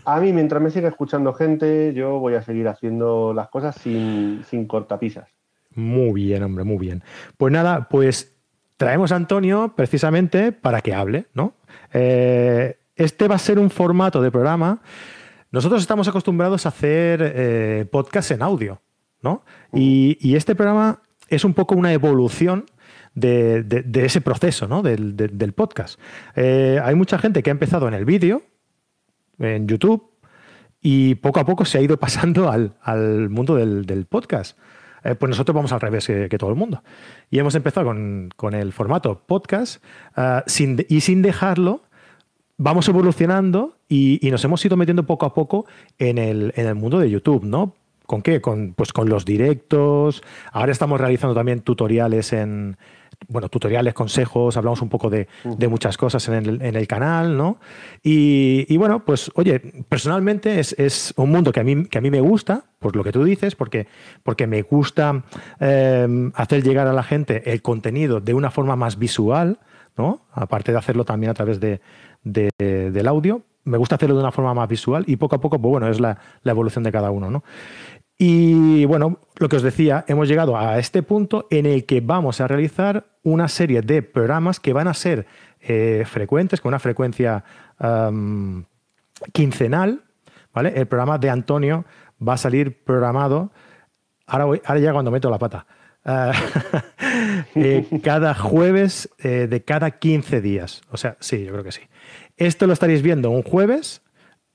A 0.04 0.20
mí, 0.20 0.32
mientras 0.32 0.62
me 0.62 0.70
siga 0.70 0.88
escuchando 0.88 1.32
gente, 1.32 1.92
yo 1.94 2.18
voy 2.18 2.34
a 2.34 2.42
seguir 2.42 2.68
haciendo 2.68 3.32
las 3.34 3.48
cosas 3.48 3.76
sin, 3.76 4.66
cortapisas. 4.66 5.28
Muy 5.74 6.24
bien, 6.24 6.42
hombre, 6.42 6.64
muy 6.64 6.78
bien. 6.78 7.02
Pues 7.36 7.52
nada, 7.52 7.88
pues 7.88 8.36
traemos 8.76 9.12
a 9.12 9.16
Antonio 9.16 9.74
precisamente 9.76 10.52
para 10.52 10.80
que 10.80 10.94
hable, 10.94 11.26
¿no? 11.34 11.54
Eh, 11.92 12.78
este 12.96 13.28
va 13.28 13.36
a 13.36 13.38
ser 13.38 13.58
un 13.58 13.70
formato 13.70 14.20
de 14.20 14.30
programa. 14.30 14.80
Nosotros 15.52 15.80
estamos 15.80 16.06
acostumbrados 16.06 16.66
a 16.66 16.68
hacer 16.68 17.32
eh, 17.34 17.86
podcast 17.90 18.30
en 18.30 18.42
audio, 18.42 18.80
¿no? 19.22 19.44
Y, 19.72 20.34
este 20.34 20.54
programa 20.54 21.00
es 21.28 21.44
un 21.44 21.54
poco 21.54 21.74
una 21.74 21.92
evolución 21.92 22.66
de, 23.14 23.84
ese 23.94 24.20
proceso, 24.20 24.68
¿no? 24.68 24.82
Del, 24.82 25.52
podcast. 25.54 25.98
Eh, 26.36 26.80
hay 26.82 26.94
mucha 26.94 27.18
gente 27.18 27.42
que 27.42 27.50
ha 27.50 27.52
empezado 27.52 27.88
en 27.88 27.94
el 27.94 28.04
vídeo, 28.04 28.42
en 29.40 29.66
YouTube 29.66 30.10
y 30.80 31.16
poco 31.16 31.40
a 31.40 31.44
poco 31.44 31.64
se 31.64 31.78
ha 31.78 31.80
ido 31.80 31.98
pasando 31.98 32.50
al, 32.50 33.28
mundo 33.30 33.56
del, 33.56 34.06
podcast. 34.06 34.58
Eh, 35.02 35.14
pues 35.14 35.30
nosotros 35.30 35.54
vamos 35.54 35.72
al 35.72 35.80
revés 35.80 36.06
que, 36.06 36.38
todo 36.38 36.50
el 36.50 36.56
mundo. 36.56 36.82
Y 37.30 37.38
hemos 37.38 37.54
empezado 37.54 37.86
con, 38.36 38.54
el 38.54 38.72
formato 38.72 39.22
podcast 39.26 39.82
eh, 40.16 40.42
sin, 40.46 40.84
y 40.88 41.00
sin 41.00 41.22
dejarlo, 41.22 41.82
vamos 42.56 42.88
evolucionando 42.88 43.78
y, 43.88 44.20
nos 44.30 44.44
hemos 44.44 44.64
ido 44.64 44.76
metiendo 44.76 45.04
poco 45.06 45.26
a 45.26 45.34
poco 45.34 45.66
en 45.98 46.18
el, 46.18 46.52
en 46.56 46.66
el 46.66 46.74
mundo 46.74 46.98
de 46.98 47.10
YouTube, 47.10 47.44
¿no? 47.44 47.74
¿Con 48.06 48.22
qué? 48.22 48.40
Con, 48.40 48.74
pues 48.74 48.92
con 48.92 49.08
los 49.08 49.24
directos. 49.24 50.22
Ahora 50.52 50.72
estamos 50.72 51.00
realizando 51.00 51.34
también 51.34 51.60
tutoriales 51.60 52.32
en 52.32 52.76
bueno, 53.28 53.48
tutoriales, 53.48 53.94
consejos, 53.94 54.56
hablamos 54.56 54.82
un 54.82 54.88
poco 54.88 55.10
de, 55.10 55.28
muchas 55.68 55.96
cosas 55.96 56.26
en 56.28 56.60
el, 56.76 56.88
canal, 56.88 57.36
¿no? 57.36 57.58
Y, 58.02 58.76
bueno, 58.76 59.04
pues 59.04 59.30
oye, 59.34 59.60
personalmente 59.88 60.58
es, 60.60 61.14
un 61.16 61.30
mundo 61.30 61.52
que 61.52 61.60
a, 61.60 61.64
mí, 61.64 61.84
que 61.84 61.98
a 61.98 62.00
mí 62.00 62.10
me 62.10 62.20
gusta, 62.20 62.64
por 62.78 62.96
lo 62.96 63.04
que 63.04 63.12
tú 63.12 63.24
dices, 63.24 63.54
porque, 63.54 63.86
porque 64.22 64.46
me 64.46 64.62
gusta 64.62 65.24
em, 65.60 66.32
hacer 66.34 66.62
llegar 66.62 66.86
a 66.86 66.92
la 66.92 67.02
gente 67.02 67.52
el 67.52 67.62
contenido 67.62 68.20
de 68.20 68.34
una 68.34 68.50
forma 68.50 68.76
más 68.76 68.98
visual, 68.98 69.58
¿no? 69.96 70.26
Aparte 70.32 70.72
de 70.72 70.78
hacerlo 70.78 71.04
también 71.04 71.30
a 71.30 71.34
través 71.34 71.60
de, 71.60 71.80
del 72.22 73.08
audio, 73.08 73.42
me 73.64 73.76
gusta 73.76 73.96
hacerlo 73.96 74.16
de 74.16 74.22
una 74.22 74.32
forma 74.32 74.54
más 74.54 74.68
visual 74.68 75.04
y 75.06 75.16
poco 75.16 75.36
a 75.36 75.40
poco, 75.40 75.60
pues 75.60 75.70
bueno, 75.70 75.88
es 75.88 76.00
la, 76.00 76.18
la 76.42 76.52
evolución 76.52 76.82
de 76.82 76.92
cada 76.92 77.10
uno, 77.10 77.30
¿no? 77.30 77.44
Y 78.22 78.84
bueno, 78.84 79.18
lo 79.38 79.48
que 79.48 79.56
os 79.56 79.62
decía, 79.62 80.04
hemos 80.06 80.28
llegado 80.28 80.54
a 80.54 80.78
este 80.78 81.02
punto 81.02 81.46
en 81.48 81.64
el 81.64 81.86
que 81.86 82.02
vamos 82.02 82.42
a 82.42 82.46
realizar 82.46 83.06
una 83.22 83.48
serie 83.48 83.80
de 83.80 84.02
programas 84.02 84.60
que 84.60 84.74
van 84.74 84.88
a 84.88 84.92
ser 84.92 85.26
eh, 85.58 86.04
frecuentes, 86.04 86.60
con 86.60 86.68
una 86.68 86.78
frecuencia 86.78 87.42
quincenal. 89.32 90.04
¿vale? 90.52 90.74
El 90.76 90.86
programa 90.86 91.16
de 91.16 91.30
Antonio 91.30 91.86
va 92.20 92.34
a 92.34 92.36
salir 92.36 92.84
programado, 92.84 93.52
ahora, 94.26 94.44
voy, 94.44 94.60
ahora 94.66 94.80
ya 94.80 94.92
cuando 94.92 95.10
meto 95.10 95.30
la 95.30 95.38
pata, 95.38 95.66
eh, 97.54 97.86
cada 98.02 98.34
jueves 98.34 99.08
eh, 99.20 99.46
de 99.48 99.64
cada 99.64 99.92
15 99.92 100.42
días. 100.42 100.82
O 100.90 100.98
sea, 100.98 101.16
sí, 101.20 101.42
yo 101.46 101.52
creo 101.52 101.64
que 101.64 101.72
sí. 101.72 101.80
Esto 102.36 102.66
lo 102.66 102.74
estaréis 102.74 103.00
viendo 103.00 103.30
un 103.30 103.42
jueves 103.42 104.02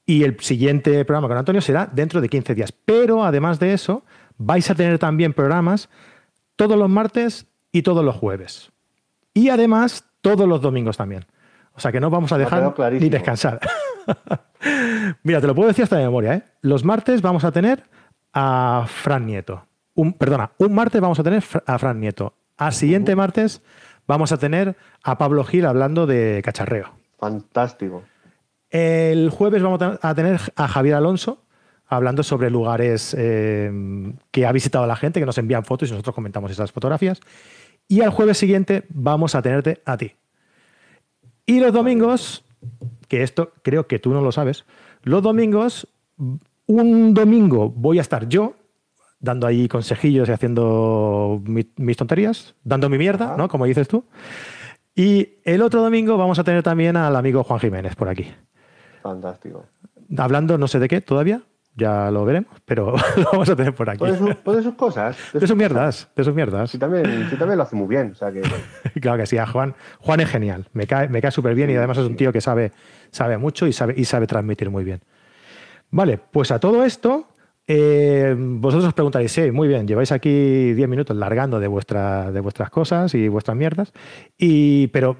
y 0.05 0.23
el 0.23 0.39
siguiente 0.39 1.03
programa 1.05 1.27
con 1.27 1.37
Antonio 1.37 1.61
será 1.61 1.89
dentro 1.91 2.21
de 2.21 2.29
15 2.29 2.55
días. 2.55 2.71
Pero 2.71 3.23
además 3.23 3.59
de 3.59 3.73
eso, 3.73 4.03
vais 4.37 4.69
a 4.69 4.75
tener 4.75 4.99
también 4.99 5.33
programas 5.33 5.89
todos 6.55 6.77
los 6.77 6.89
martes 6.89 7.47
y 7.71 7.81
todos 7.81 8.05
los 8.05 8.15
jueves. 8.15 8.71
Y 9.33 9.49
además 9.49 10.05
todos 10.21 10.47
los 10.47 10.61
domingos 10.61 10.97
también. 10.97 11.25
O 11.73 11.79
sea 11.79 11.91
que 11.91 11.99
no 11.99 12.09
vamos 12.09 12.31
a 12.31 12.37
dejar 12.37 12.73
ni 12.93 13.09
descansar. 13.09 13.59
Mira, 15.23 15.41
te 15.41 15.47
lo 15.47 15.55
puedo 15.55 15.67
decir 15.67 15.83
hasta 15.83 15.97
de 15.97 16.05
memoria. 16.05 16.35
¿eh? 16.35 16.43
Los 16.61 16.83
martes 16.83 17.21
vamos 17.21 17.43
a 17.43 17.51
tener 17.51 17.83
a 18.33 18.85
Fran 18.87 19.25
Nieto. 19.25 19.65
Un, 19.93 20.13
perdona, 20.13 20.51
un 20.57 20.73
martes 20.73 21.01
vamos 21.01 21.19
a 21.19 21.23
tener 21.23 21.43
a 21.65 21.79
Fran 21.79 21.99
Nieto. 21.99 22.33
Al 22.57 22.73
siguiente 22.73 23.15
martes 23.15 23.61
vamos 24.07 24.31
a 24.31 24.37
tener 24.37 24.77
a 25.03 25.17
Pablo 25.17 25.43
Gil 25.43 25.65
hablando 25.65 26.05
de 26.05 26.41
cacharreo. 26.43 26.91
Fantástico. 27.17 28.03
El 28.75 29.29
jueves 29.29 29.63
vamos 29.63 29.79
a 30.01 30.15
tener 30.15 30.37
a 30.53 30.67
Javier 30.67 30.95
Alonso 30.95 31.41
hablando 31.87 32.23
sobre 32.23 32.49
lugares 32.49 33.15
eh, 33.17 33.71
que 34.31 34.45
ha 34.45 34.51
visitado 34.51 34.85
la 34.85 34.97
gente, 34.97 35.21
que 35.21 35.25
nos 35.25 35.37
envían 35.37 35.63
fotos 35.63 35.87
y 35.87 35.91
nosotros 35.93 36.13
comentamos 36.13 36.51
esas 36.51 36.73
fotografías. 36.73 37.21
Y 37.87 38.01
al 38.01 38.09
jueves 38.09 38.37
siguiente 38.37 38.83
vamos 38.89 39.33
a 39.33 39.41
tenerte 39.41 39.81
a 39.85 39.95
ti. 39.95 40.11
Y 41.45 41.61
los 41.61 41.71
domingos, 41.71 42.43
que 43.07 43.23
esto 43.23 43.53
creo 43.61 43.87
que 43.87 43.97
tú 43.97 44.11
no 44.11 44.19
lo 44.19 44.33
sabes, 44.33 44.65
los 45.03 45.23
domingos, 45.23 45.87
un 46.65 47.13
domingo 47.13 47.69
voy 47.69 47.99
a 47.99 48.01
estar 48.01 48.27
yo 48.27 48.57
dando 49.21 49.47
ahí 49.47 49.69
consejillos 49.69 50.27
y 50.27 50.33
haciendo 50.33 51.41
mis 51.45 51.95
tonterías, 51.95 52.55
dando 52.65 52.89
mi 52.89 52.97
mierda, 52.97 53.37
¿no? 53.37 53.47
Como 53.47 53.63
dices 53.63 53.87
tú. 53.87 54.03
Y 54.93 55.35
el 55.45 55.61
otro 55.61 55.81
domingo 55.81 56.17
vamos 56.17 56.39
a 56.39 56.43
tener 56.43 56.61
también 56.61 56.97
al 56.97 57.15
amigo 57.15 57.41
Juan 57.45 57.61
Jiménez 57.61 57.95
por 57.95 58.09
aquí. 58.09 58.27
Fantástico. 59.05 59.63
Hablando 60.17 60.57
no 60.57 60.67
sé 60.67 60.79
de 60.79 60.87
qué 60.87 60.99
todavía, 60.99 61.43
ya 61.75 62.09
lo 62.09 62.25
veremos, 62.25 62.59
pero 62.65 62.95
lo 63.17 63.23
vamos 63.31 63.47
a 63.47 63.55
tener 63.55 63.75
por 63.75 63.87
aquí. 63.87 63.99
Pues 63.99 64.57
de, 64.57 64.63
sus 64.63 64.73
cosas. 64.73 65.15
De, 65.31 65.45
sus 65.45 65.55
mierdas, 65.55 66.09
de 66.15 66.23
sus 66.23 66.33
mierdas. 66.33 66.71
Sí, 66.71 66.79
también, 66.79 67.27
sí, 67.29 67.35
también 67.35 67.57
lo 67.57 67.63
hace 67.63 67.75
muy 67.75 67.87
bien. 67.87 68.15
claro 68.99 69.19
que 69.19 69.27
sí, 69.27 69.37
Juan, 69.37 69.75
Juan 69.99 70.21
es 70.21 70.29
genial, 70.29 70.65
me 70.73 70.87
cae, 70.87 71.07
me 71.07 71.21
cae 71.21 71.29
súper 71.29 71.53
bien 71.53 71.69
y 71.69 71.75
además 71.75 71.99
es 71.99 72.07
un 72.07 72.15
tío 72.15 72.33
que 72.33 72.41
sabe, 72.41 72.71
sabe 73.11 73.37
mucho 73.37 73.67
y 73.67 73.73
sabe, 73.73 73.93
y 73.95 74.05
sabe 74.05 74.25
transmitir 74.25 74.71
muy 74.71 74.83
bien. 74.83 75.01
Vale, 75.91 76.17
pues 76.17 76.49
a 76.49 76.59
todo 76.59 76.83
esto, 76.83 77.27
eh, 77.67 78.35
vosotros 78.35 78.87
os 78.87 78.93
preguntaréis, 78.95 79.31
sí, 79.31 79.51
muy 79.51 79.67
bien, 79.67 79.87
lleváis 79.87 80.11
aquí 80.11 80.73
10 80.73 80.89
minutos 80.89 81.15
largando 81.15 81.59
de, 81.59 81.67
vuestra, 81.67 82.31
de 82.31 82.39
vuestras 82.39 82.71
cosas 82.71 83.13
y 83.13 83.27
vuestras 83.27 83.55
mierdas, 83.55 83.93
y, 84.35 84.87
pero 84.87 85.15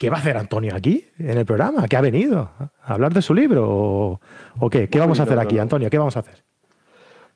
¿qué 0.00 0.08
va 0.08 0.16
a 0.16 0.20
hacer 0.20 0.38
Antonio 0.38 0.74
aquí 0.74 1.06
en 1.18 1.36
el 1.36 1.44
programa? 1.44 1.86
¿Qué 1.86 1.94
ha 1.94 2.00
venido? 2.00 2.50
¿A 2.58 2.94
hablar 2.94 3.12
de 3.12 3.20
su 3.20 3.34
libro? 3.34 4.18
¿O, 4.58 4.70
qué? 4.70 4.88
¿Qué 4.88 4.98
vamos 4.98 5.20
a 5.20 5.24
hacer 5.24 5.38
aquí, 5.38 5.58
Antonio? 5.58 5.90
¿Qué 5.90 5.98
vamos 5.98 6.16
a 6.16 6.20
hacer? 6.20 6.42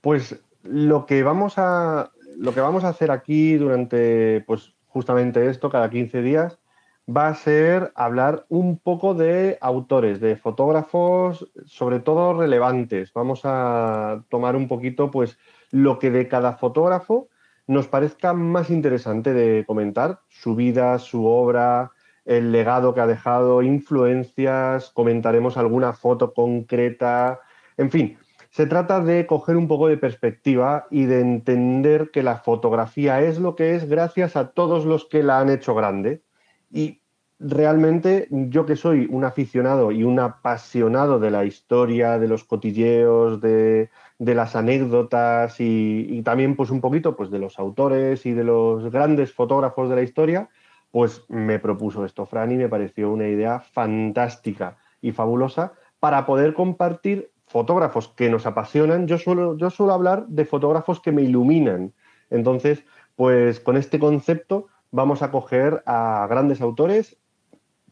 Pues 0.01 0.43
lo 0.63 1.05
que 1.05 1.23
vamos 1.23 1.59
a, 1.59 2.11
lo 2.39 2.55
que 2.55 2.63
vamos 2.63 2.83
a 2.85 2.89
hacer 2.89 3.11
aquí 3.11 3.57
durante, 3.57 4.43
pues 4.47 4.73
justamente 4.87 5.51
esto, 5.51 5.69
cada 5.69 5.91
15 5.91 6.23
días, 6.23 6.59
va 7.07 7.29
a 7.29 7.35
ser 7.35 7.93
hablar 7.95 8.47
un 8.49 8.79
poco 8.79 9.13
de 9.13 9.59
autores, 9.61 10.19
de 10.21 10.37
fotógrafos, 10.37 11.51
sobre 11.67 12.01
todo 12.01 12.33
relevantes. 12.33 13.13
Vamos 13.13 13.43
a 13.45 14.25
tomar 14.31 14.57
un 14.57 14.69
poquito, 14.69 15.11
pues, 15.11 15.37
lo 15.71 15.99
que 15.99 16.11
de 16.11 16.29
cada 16.29 16.55
fotógrafo 16.55 17.29
nos 17.67 17.89
parezca 17.89 18.33
más 18.33 18.71
interesante 18.71 19.35
de 19.35 19.67
comentar, 19.67 20.21
su 20.31 20.55
vida, 20.55 20.99
su 20.99 21.27
obra, 21.27 21.93
el 22.25 22.53
legado 22.53 22.95
que 22.95 23.01
ha 23.01 23.07
dejado, 23.07 23.63
influencias, 23.63 24.91
comentaremos 24.91 25.57
alguna 25.57 25.93
foto 25.93 26.33
concreta, 26.33 27.41
en 27.77 27.91
fin, 27.91 28.19
se 28.51 28.67
trata 28.67 29.01
de 29.01 29.27
coger 29.27 29.57
un 29.57 29.67
poco 29.67 29.89
de 29.89 29.97
perspectiva 29.97 30.87
y 30.91 31.07
de 31.07 31.21
entender 31.21 32.11
que 32.13 32.23
la 32.23 32.37
fotografía 32.37 33.21
es 33.21 33.39
lo 33.39 33.57
que 33.57 33.75
es 33.75 33.89
gracias 33.89 34.37
a 34.37 34.53
todos 34.53 34.85
los 34.85 35.07
que 35.07 35.25
la 35.25 35.41
han 35.41 35.51
hecho 35.51 35.75
grande. 35.75 36.23
Y 36.71 37.01
realmente 37.41 38.29
yo 38.31 38.65
que 38.65 38.77
soy 38.77 39.09
un 39.11 39.25
aficionado 39.25 39.91
y 39.91 40.05
un 40.05 40.21
apasionado 40.21 41.19
de 41.19 41.33
la 41.33 41.45
historia, 41.45 42.19
de 42.19 42.29
los 42.29 42.45
cotilleos, 42.45 43.41
de, 43.41 43.91
las 44.19 44.55
anécdotas 44.55 45.61
y, 45.61 46.07
y, 46.09 46.23
también 46.23 46.55
pues 46.55 46.71
un 46.71 46.81
poquito 46.81 47.17
pues 47.17 47.31
de 47.31 47.41
los 47.41 47.59
autores 47.59 48.25
y 48.25 48.33
de 48.33 48.45
los 48.45 48.91
grandes 48.91 49.33
fotógrafos 49.33 49.91
de 49.91 49.97
la 49.97 50.03
historia, 50.03 50.49
pues 50.95 51.25
me 51.27 51.59
propuso 51.59 52.05
esto 52.05 52.25
Fran 52.25 52.53
y 52.53 52.57
me 52.57 52.69
pareció 52.69 53.11
una 53.11 53.27
idea 53.27 53.59
fantástica 53.59 54.77
y 55.03 55.11
fabulosa 55.11 55.73
para 55.99 56.25
poder 56.25 56.55
compartir 56.55 57.33
fotógrafos 57.49 58.07
que 58.11 58.31
nos 58.31 58.47
apasionan. 58.47 59.09
Yo 59.09 59.19
suelo, 59.19 59.57
yo 59.57 59.71
suelo 59.71 59.93
hablar 59.93 60.29
de 60.29 60.45
fotógrafos 60.45 61.01
que 61.01 61.11
me 61.11 61.23
iluminan. 61.23 61.93
Entonces, 62.31 62.85
pues 63.17 63.59
con 63.59 63.77
este 63.77 63.99
concepto 63.99 64.69
vamos 64.93 65.23
a 65.23 65.33
coger 65.33 65.83
a 65.85 66.29
grandes 66.31 66.61
autores 66.61 67.17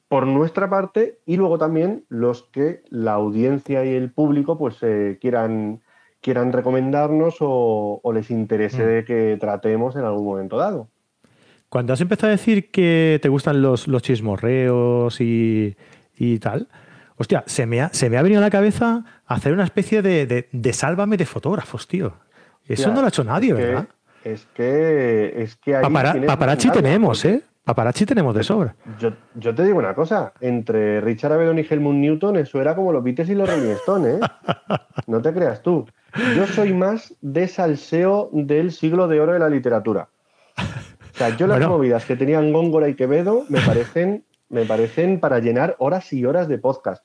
por 0.07 0.29
nuestra 0.29 0.71
parte 0.71 1.19
y 1.27 1.37
luego 1.39 1.59
también 1.59 2.05
los 2.09 2.45
que 2.53 2.85
la 2.89 3.15
audiencia 3.15 3.85
y 3.85 3.97
el 3.97 4.13
público 4.13 4.57
pues 4.57 4.81
eh, 4.83 5.19
quieran, 5.21 5.83
quieran 6.21 6.53
recomendarnos 6.53 7.39
o, 7.41 8.01
les 8.15 8.31
interese 8.31 9.03
mm. 9.03 9.05
que 9.07 9.37
tratemos 9.41 9.97
en 9.97 10.05
algún 10.05 10.25
momento 10.25 10.57
dado. 10.57 10.92
Cuando 11.73 11.95
has 11.95 12.03
empezado 12.03 12.29
a 12.29 12.33
decir 12.33 12.71
que 12.71 13.19
te 13.23 13.31
gustan 13.31 13.63
los, 13.63 13.89
los 13.89 14.03
chismorreos 14.03 15.19
y, 15.23 15.75
tal, 16.39 16.69
hostia, 17.17 17.45
se 17.47 17.65
me, 17.65 17.81
ha, 17.81 17.89
se 17.95 18.11
me 18.11 18.19
ha 18.19 18.23
venido 18.23 18.41
a 18.41 18.45
la 18.45 18.51
cabeza 18.51 19.07
hacer 19.25 19.55
una 19.55 19.65
especie 19.65 20.03
de, 20.03 20.47
de, 20.53 20.73
sálvame 20.75 21.17
de 21.17 21.25
fotógrafos, 21.25 21.89
tío. 21.89 22.13
Eso 22.69 22.93
no 22.93 23.01
lo 23.01 23.07
ha 23.07 23.09
hecho 23.09 23.25
nadie, 23.25 23.55
¿verdad? 23.55 23.89
es 24.23 24.47
que, 24.53 25.33
es 25.35 25.57
que 25.57 25.77
ahí 25.77 25.83
Paparachi 26.27 26.69
tenemos, 26.69 27.25
¿eh? 27.25 27.43
Paparazzi 27.65 28.05
tenemos 28.05 28.35
de 28.35 28.45
sobra. 28.45 28.77
Yo, 28.99 29.55
te 29.55 29.65
digo 29.65 29.79
una 29.79 29.95
cosa, 29.95 30.35
entre 30.43 31.01
Richard 31.01 31.33
Avedon 31.33 31.59
y 31.59 31.67
Helmut 31.67 31.95
Newton, 31.95 32.37
eso 32.37 32.61
era 32.61 32.75
como 32.75 32.93
los 32.93 33.03
Beatles 33.03 33.31
y 33.31 33.35
los 33.35 33.49
Rolling 33.49 33.71
Stones, 33.77 34.21
¿eh? 34.21 34.27
No 35.07 35.23
te 35.23 35.33
creas 35.33 35.63
tú. 35.63 35.87
Yo 36.37 36.47
soy 36.49 36.75
más 36.75 37.15
de 37.23 37.49
salseo 37.49 38.29
del 38.35 38.73
siglo 38.73 39.09
de 39.09 39.23
oro 39.23 39.33
de 39.33 39.39
la 39.39 39.49
literatura. 39.49 40.11
O 41.15 41.19
sea, 41.19 41.37
yo 41.37 41.47
las 41.47 41.61
movidas 41.61 42.05
que 42.05 42.17
tenían 42.17 42.53
Góngora 42.53 42.89
y 42.89 42.95
Quevedo 42.95 43.45
me 43.49 43.61
parecen, 43.61 44.25
me 44.49 44.65
parecen 44.65 45.21
para 45.21 45.39
llenar 45.39 45.77
horas 45.79 46.13
y 46.13 46.25
horas 46.25 46.49
de 46.49 46.59
podcast. 46.59 47.05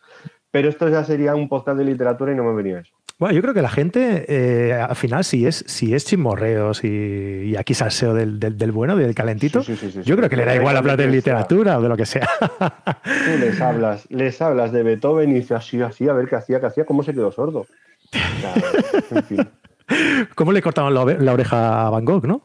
Pero 0.51 0.69
esto 0.69 0.89
ya 0.89 1.03
sería 1.03 1.35
un 1.35 1.49
podcast 1.49 1.77
de 1.77 1.85
literatura 1.85 2.31
y 2.31 2.35
no 2.35 2.43
me 2.43 2.53
venía 2.53 2.79
eso. 2.79 2.93
Bueno, 3.19 3.35
yo 3.35 3.41
creo 3.41 3.55
que 3.55 3.63
la 3.63 3.69
gente, 3.69 4.25
eh, 4.27 4.73
al 4.73 4.95
final, 4.95 5.23
si 5.23 5.47
es, 5.47 5.63
si 5.67 5.95
es 5.95 6.05
chismorreos 6.05 6.83
y, 6.83 7.55
aquí 7.57 7.73
salseo 7.73 8.13
del, 8.13 8.39
del, 8.39 8.71
bueno, 8.71 8.95
del 8.95 9.15
calentito, 9.15 9.61
yo 9.61 10.15
creo 10.15 10.29
que 10.29 10.37
le 10.37 10.45
da 10.45 10.55
igual 10.55 10.77
hablar 10.77 10.97
de 10.97 11.07
literatura 11.07 11.79
o 11.79 11.81
de 11.81 11.89
lo 11.89 11.97
que 11.97 12.05
sea. 12.05 12.29
Tú 12.59 13.39
les 13.39 13.59
hablas, 13.59 14.05
les 14.09 14.39
hablas 14.39 14.71
de 14.71 14.83
Beethoven 14.83 15.31
y 15.31 15.35
dices 15.35 15.53
así, 15.53 15.81
así, 15.81 16.07
a 16.07 16.13
ver 16.13 16.29
qué 16.29 16.35
hacía, 16.35 16.59
qué 16.59 16.67
hacía, 16.67 16.85
cómo 16.85 17.01
se 17.01 17.13
quedó 17.13 17.31
sordo. 17.31 17.65
¿Cómo 20.35 20.51
le 20.51 20.61
cortaron 20.61 20.93
la, 20.93 21.33
oreja 21.33 21.87
a 21.87 21.89
Van 21.89 22.05
Gogh, 22.05 22.27
no? 22.27 22.43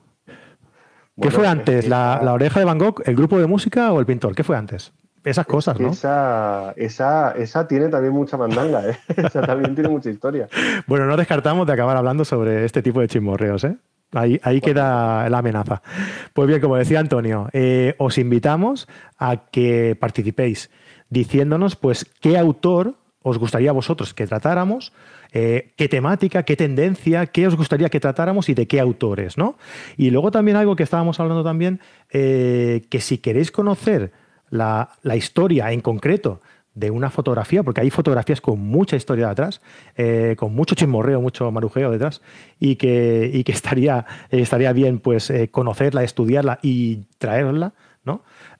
¿Qué 1.20 1.30
fue 1.30 1.46
antes? 1.46 1.88
¿La, 1.88 2.20
oreja 2.32 2.60
de 2.60 2.66
Van 2.66 2.78
Gogh, 2.78 3.02
el 3.04 3.16
grupo 3.16 3.38
de 3.38 3.46
música 3.46 3.92
o 3.92 4.00
el 4.00 4.06
pintor? 4.06 4.34
¿Qué 4.34 4.44
fue 4.44 4.56
antes? 4.56 4.92
Esas 5.24 5.46
cosas, 5.46 5.78
¿no? 5.78 5.90
Esa, 5.90 6.72
esa, 6.76 7.32
esa 7.32 7.68
tiene 7.68 7.88
también 7.88 8.12
mucha 8.12 8.36
mandanga, 8.36 8.88
¿eh? 8.88 8.98
esa 9.16 9.42
también 9.42 9.74
tiene 9.74 9.88
mucha 9.88 10.10
historia. 10.10 10.48
Bueno, 10.86 11.06
no 11.06 11.16
descartamos 11.16 11.66
de 11.66 11.72
acabar 11.74 11.96
hablando 11.96 12.24
sobre 12.24 12.64
este 12.64 12.82
tipo 12.82 13.00
de 13.00 13.08
chismorreos, 13.08 13.64
¿eh? 13.64 13.76
Ahí, 14.14 14.60
queda 14.60 15.28
la 15.30 15.38
amenaza. 15.38 15.80
Pues 16.34 16.46
bien, 16.46 16.60
como 16.60 16.76
decía 16.76 17.00
Antonio, 17.00 17.48
eh, 17.52 17.94
os 17.98 18.18
invitamos 18.18 18.86
a 19.18 19.48
que 19.50 19.96
participéis 19.98 20.70
diciéndonos 21.08 21.76
pues 21.76 22.04
qué 22.20 22.36
autor 22.36 22.94
os 23.22 23.38
gustaría 23.38 23.72
vosotros 23.72 24.14
que 24.14 24.26
tratáramos, 24.26 24.92
eh, 25.32 25.72
qué 25.76 25.88
temática, 25.88 26.42
qué 26.42 26.56
tendencia, 26.56 27.26
qué 27.26 27.46
os 27.46 27.56
gustaría 27.56 27.88
que 27.88 28.00
tratáramos 28.00 28.48
y 28.48 28.54
de 28.54 28.66
qué 28.66 28.80
autores, 28.80 29.38
¿no? 29.38 29.56
Y 29.96 30.10
luego 30.10 30.30
también 30.30 30.56
algo 30.56 30.76
que 30.76 30.82
estábamos 30.82 31.20
hablando 31.20 31.42
también, 31.42 31.80
eh, 32.10 32.82
que 32.90 33.00
si 33.00 33.18
queréis 33.18 33.50
conocer 33.50 34.12
la, 34.50 34.90
historia 35.14 35.72
en 35.72 35.80
concreto 35.80 36.42
de 36.74 36.90
una 36.90 37.10
fotografía, 37.10 37.62
porque 37.62 37.80
hay 37.80 37.90
fotografías 37.90 38.40
con 38.40 38.58
mucha 38.60 38.96
historia 38.96 39.28
detrás, 39.28 39.60
eh, 39.96 40.34
con 40.38 40.54
mucho 40.54 40.74
chismorreo, 40.74 41.20
mucho 41.20 41.50
marujeo 41.50 41.90
detrás, 41.90 42.22
y 42.58 42.76
que, 42.76 43.42
que 43.44 43.52
estaría, 43.52 44.06
estaría 44.30 44.72
bien 44.72 44.98
pues 44.98 45.32
conocerla, 45.50 46.02
estudiarla 46.02 46.58
y 46.62 47.04
traerla, 47.18 47.72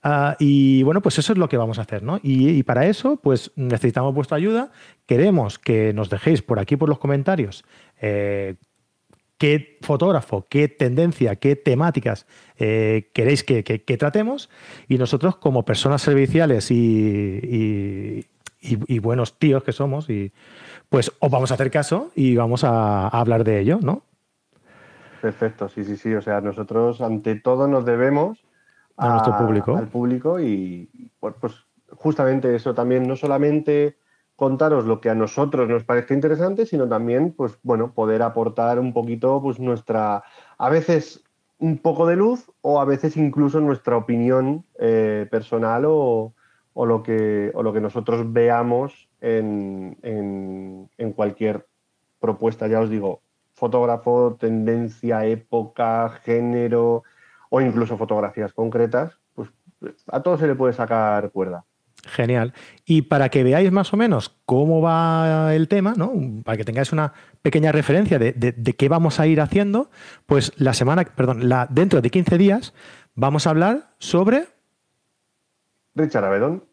Ah, 0.03 0.37
y 0.39 0.83
bueno, 0.83 1.01
pues 1.01 1.19
eso 1.19 1.33
es 1.33 1.39
lo 1.39 1.49
que 1.49 1.57
vamos 1.57 1.79
a 1.79 1.83
hacer, 1.83 2.03
¿no? 2.03 2.19
Y, 2.23 2.63
para 2.63 2.87
eso, 2.87 3.17
pues 3.17 3.53
necesitamos 3.57 4.15
vuestra 4.15 4.37
ayuda. 4.37 4.71
Queremos 5.07 5.59
que 5.59 5.93
nos 5.93 6.11
dejéis 6.11 6.43
por 6.43 6.59
aquí, 6.59 6.77
por 6.77 6.89
los 6.89 6.99
comentarios, 6.99 7.65
eh, 8.01 8.57
qué 9.39 9.79
fotógrafo, 9.83 10.47
qué 10.49 10.69
tendencia, 10.69 11.37
qué 11.37 11.57
temáticas 11.57 12.27
eh, 12.57 13.11
queréis 13.13 13.43
que, 13.43 13.63
tratemos. 13.99 14.51
Y 14.89 14.99
nosotros, 14.99 15.37
como 15.37 15.65
personas 15.65 16.03
serviciales 16.03 16.71
y, 16.71 18.27
buenos 19.01 19.39
tíos 19.39 19.65
que 19.65 19.73
somos, 19.73 20.09
y, 20.09 20.33
pues 20.89 21.13
os 21.19 21.31
vamos 21.31 21.51
a 21.51 21.55
hacer 21.55 21.71
caso 21.71 22.13
y 22.15 22.37
vamos 22.37 22.65
a, 22.65 23.09
a 23.09 23.21
hablar 23.21 23.45
de 23.45 23.61
ello, 23.61 23.79
¿no? 23.83 24.05
Perfecto, 25.21 25.69
sí, 25.69 25.85
sí, 25.85 25.97
sí. 25.97 26.15
O 26.15 26.21
sea, 26.21 26.41
nosotros 26.41 27.01
ante 27.01 27.37
todo 27.37 27.69
nos 27.69 27.85
debemos 27.85 28.45
a, 28.97 29.09
nuestro 29.09 29.39
público. 29.39 29.77
Al 29.77 29.89
público 29.89 30.41
y 30.41 30.89
pues, 31.21 31.35
pues 31.41 31.55
justamente 31.91 32.55
eso 32.55 32.75
también, 32.75 33.07
no 33.07 33.17
solamente 33.17 33.97
contaros 34.37 34.87
lo 34.87 35.01
que 35.01 35.11
a 35.11 35.15
nosotros 35.15 35.69
nos 35.69 35.85
parece 35.85 36.15
interesante, 36.15 36.67
sino 36.67 36.89
también, 36.89 37.33
pues 37.33 37.59
bueno, 37.63 37.93
poder 37.93 38.23
aportar 38.23 38.79
un 38.79 38.93
poquito, 38.93 39.41
pues 39.41 39.61
nuestra, 39.61 40.25
a 40.59 40.69
veces 40.69 41.23
un 41.59 41.79
poco 41.79 42.07
de 42.07 42.17
luz 42.17 42.51
o 42.61 42.81
a 42.81 42.85
veces 42.85 43.17
incluso 43.17 43.61
nuestra 43.61 43.97
opinión 43.97 44.65
eh, 44.81 45.29
personal 45.31 45.85
o, 45.87 46.35
o, 46.75 46.87
lo 46.87 47.03
que, 47.03 47.53
o 47.55 47.63
lo 47.63 47.73
que 47.73 47.81
nosotros 47.81 48.33
veamos 48.33 49.09
en, 49.21 49.97
en, 50.03 50.91
en 50.99 51.13
cualquier 51.13 51.69
propuesta, 52.19 52.67
ya 52.67 52.81
os 52.81 52.91
digo, 52.91 53.21
fotógrafo, 53.55 54.37
tendencia, 54.41 55.25
época, 55.25 56.09
género, 56.25 57.05
o 57.55 57.61
incluso 57.61 57.99
fotografías 57.99 58.55
concretas, 58.55 59.13
pues 59.35 59.51
a 60.07 60.23
todo 60.23 60.39
se 60.39 60.47
le 60.47 60.55
puede 60.55 60.73
sacar 60.73 61.31
cuerda. 61.33 61.67
Genial. 62.03 62.55
Y 62.87 63.03
para 63.03 63.29
que 63.29 63.45
veáis 63.45 63.71
más 63.71 63.93
o 63.93 63.99
menos 63.99 64.35
cómo 64.47 64.81
va 64.81 65.55
el 65.55 65.69
tema, 65.69 65.93
¿no? 65.95 66.13
para 66.45 66.57
que 66.57 66.65
tengáis 66.65 66.93
una 66.93 67.13
pequeña 67.43 67.71
referencia 67.71 68.19
de, 68.19 68.75
qué 68.79 68.89
vamos 68.89 69.21
a 69.21 69.27
ir 69.27 69.39
haciendo, 69.39 69.91
pues 70.25 70.55
la 70.57 70.73
semana, 70.73 71.05
perdón, 71.05 71.51
la, 71.51 71.69
dentro 71.71 72.01
de 72.01 72.09
15 72.09 72.39
días 72.39 72.73
vamos 73.15 73.47
a 73.47 73.51
hablar 73.51 73.91
sobre... 73.99 74.47
Richard 75.95 76.25
Avedon. 76.25 76.65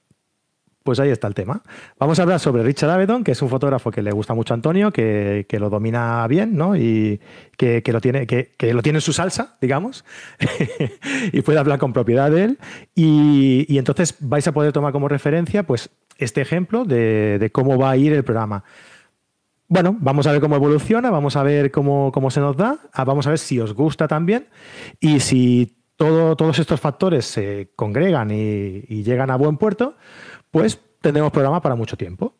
Pues 0.83 0.99
ahí 0.99 1.09
está 1.09 1.27
el 1.27 1.33
tema. 1.33 1.61
Vamos 1.99 2.19
a 2.19 2.23
hablar 2.23 2.39
sobre 2.39 2.63
Richard 2.63 2.89
Avedon, 2.89 3.23
que 3.23 3.33
es 3.33 3.41
un 3.41 3.49
fotógrafo 3.49 3.91
que 3.91 4.01
le 4.01 4.11
gusta 4.11 4.33
mucho 4.33 4.53
a 4.53 4.55
Antonio, 4.55 4.91
que, 4.91 5.45
lo 5.59 5.69
domina 5.69 6.25
bien, 6.27 6.55
¿no? 6.55 6.75
Y 6.75 7.19
que, 7.57 7.83
lo 7.87 7.99
tiene, 7.99 8.25
que, 8.25 8.55
lo 8.73 8.81
tiene 8.81 8.97
en 8.97 9.01
su 9.01 9.11
salsa, 9.11 9.57
digamos, 9.59 10.05
y 11.33 11.41
puede 11.41 11.59
hablar 11.59 11.79
con 11.79 11.91
propiedad 11.91 12.31
de 12.31 12.43
él. 12.43 12.59
Y, 12.95 13.77
entonces 13.77 14.15
vais 14.21 14.47
a 14.47 14.53
poder 14.53 14.71
tomar 14.71 14.93
como 14.93 15.09
referencia, 15.09 15.63
pues, 15.63 15.89
este 16.17 16.41
ejemplo 16.41 16.85
de, 16.85 17.49
cómo 17.51 17.77
va 17.77 17.91
a 17.91 17.97
ir 17.97 18.13
el 18.13 18.23
programa. 18.23 18.63
Bueno, 19.67 19.97
vamos 19.99 20.27
a 20.27 20.31
ver 20.31 20.39
cómo 20.39 20.55
evoluciona, 20.55 21.11
vamos 21.11 21.35
a 21.35 21.43
ver 21.43 21.71
cómo, 21.71 22.31
se 22.31 22.39
nos 22.39 22.55
da, 22.55 22.79
ah, 22.93 23.03
vamos 23.03 23.27
a 23.27 23.31
ver 23.31 23.39
si 23.39 23.59
os 23.59 23.73
gusta 23.73 24.07
también 24.07 24.47
y 24.99 25.19
si 25.19 25.78
todos 25.99 26.59
estos 26.59 26.79
factores 26.79 27.25
se 27.25 27.71
congregan 27.75 28.31
y 28.31 29.03
llegan 29.03 29.29
a 29.29 29.35
buen 29.35 29.57
puerto, 29.57 29.95
pues 30.49 30.79
tendremos 31.01 31.31
programa 31.31 31.61
para 31.61 31.75
mucho 31.75 31.97
tiempo. 31.97 32.33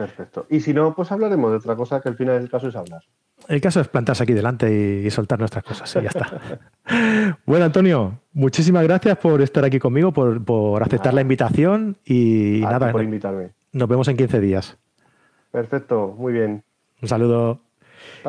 Perfecto. 0.00 0.46
Y 0.48 0.60
si 0.60 0.72
no, 0.72 0.94
pues 0.94 1.12
hablaremos 1.12 1.50
de 1.50 1.58
otra 1.58 1.76
cosa 1.76 2.00
que 2.00 2.08
al 2.08 2.16
final 2.16 2.38
del 2.38 2.50
caso 2.50 2.68
es 2.68 2.74
hablar. 2.74 3.02
El 3.48 3.60
caso 3.60 3.82
es 3.82 3.88
plantarse 3.88 4.22
aquí 4.22 4.32
delante 4.32 5.02
y, 5.04 5.10
soltar 5.10 5.38
nuestras 5.38 5.62
cosas 5.62 5.94
y 5.94 6.00
ya 6.00 6.08
está. 6.08 7.38
bueno, 7.46 7.66
Antonio, 7.66 8.18
muchísimas 8.32 8.84
gracias 8.84 9.18
por 9.18 9.42
estar 9.42 9.62
aquí 9.62 9.78
conmigo, 9.78 10.10
por, 10.10 10.82
aceptar 10.82 11.12
la 11.12 11.20
invitación 11.20 11.98
y 12.02 12.60
nada. 12.62 12.92
por 12.92 13.02
invitarme. 13.02 13.50
Nos 13.72 13.88
vemos 13.88 14.08
en 14.08 14.16
15 14.16 14.40
días. 14.40 14.78
Perfecto, 15.52 16.14
muy 16.16 16.32
bien. 16.32 16.64
Un 17.02 17.08
saludo. 17.08 17.60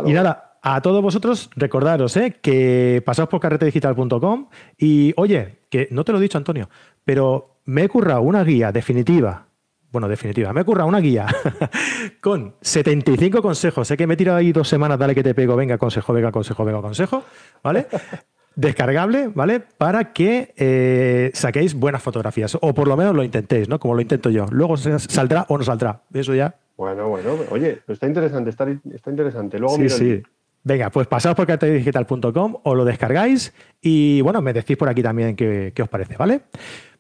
Y 0.05 0.11
nada, 0.11 0.50
a 0.61 0.81
todos 0.81 1.01
vosotros, 1.01 1.49
recordaros 1.55 2.15
¿eh? 2.17 2.37
que 2.41 3.01
pasaos 3.05 3.29
por 3.29 3.39
carretedigital.com 3.39 4.47
y 4.77 5.13
oye, 5.17 5.59
que 5.69 5.87
no 5.91 6.03
te 6.03 6.11
lo 6.11 6.19
he 6.19 6.21
dicho, 6.21 6.37
Antonio, 6.37 6.69
pero 7.03 7.57
me 7.65 7.83
he 7.83 7.89
currado 7.89 8.21
una 8.21 8.43
guía 8.43 8.71
definitiva. 8.71 9.47
Bueno, 9.91 10.07
definitiva. 10.07 10.53
Me 10.53 10.61
he 10.61 10.63
currado 10.63 10.87
una 10.87 10.99
guía 10.99 11.25
con 12.21 12.55
75 12.61 13.41
consejos. 13.41 13.87
Sé 13.87 13.97
que 13.97 14.07
me 14.07 14.13
he 14.13 14.17
tirado 14.17 14.37
ahí 14.37 14.53
dos 14.53 14.69
semanas, 14.69 14.97
dale 14.97 15.13
que 15.13 15.23
te 15.23 15.33
pego, 15.33 15.55
venga, 15.57 15.77
consejo, 15.77 16.13
venga, 16.13 16.31
consejo, 16.31 16.63
venga, 16.63 16.81
consejo. 16.81 17.23
¿Vale? 17.61 17.87
Descargable, 18.55 19.29
¿vale? 19.33 19.59
Para 19.59 20.13
que 20.13 20.53
eh, 20.55 21.31
saquéis 21.33 21.73
buenas 21.73 22.01
fotografías. 22.01 22.57
O 22.61 22.73
por 22.73 22.87
lo 22.87 22.95
menos 22.95 23.15
lo 23.15 23.23
intentéis, 23.23 23.67
¿no? 23.67 23.79
Como 23.79 23.95
lo 23.95 24.01
intento 24.01 24.29
yo. 24.29 24.45
Luego 24.49 24.77
saldrá 24.77 25.45
o 25.49 25.57
no 25.57 25.63
saldrá. 25.63 26.01
Eso 26.13 26.35
ya. 26.35 26.55
Bueno, 26.77 27.09
bueno. 27.09 27.35
Oye, 27.49 27.81
está 27.87 28.07
interesante, 28.07 28.49
está, 28.49 28.69
interesante. 29.09 29.59
Luego 29.59 29.75
sí, 29.75 29.89
sí. 29.89 30.23
Venga, 30.63 30.89
pues 30.91 31.07
pasaos 31.07 31.35
por 31.35 31.47
cartedigital.com 31.47 32.57
o 32.63 32.75
lo 32.75 32.85
descargáis 32.85 33.53
y 33.81 34.21
bueno, 34.21 34.41
me 34.41 34.53
decís 34.53 34.77
por 34.77 34.89
aquí 34.89 35.01
también 35.01 35.35
qué, 35.35 35.71
qué 35.75 35.81
os 35.81 35.89
parece, 35.89 36.15
¿vale? 36.17 36.41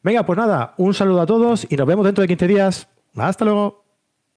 Venga, 0.01 0.25
pues 0.25 0.37
nada, 0.37 0.73
un 0.77 0.93
saludo 0.93 1.21
a 1.21 1.25
todos 1.27 1.67
y 1.69 1.75
nos 1.75 1.85
vemos 1.85 2.05
dentro 2.05 2.23
de 2.23 2.27
15 2.27 2.47
días. 2.47 2.87
Hasta 3.15 3.45
luego. 3.45 3.80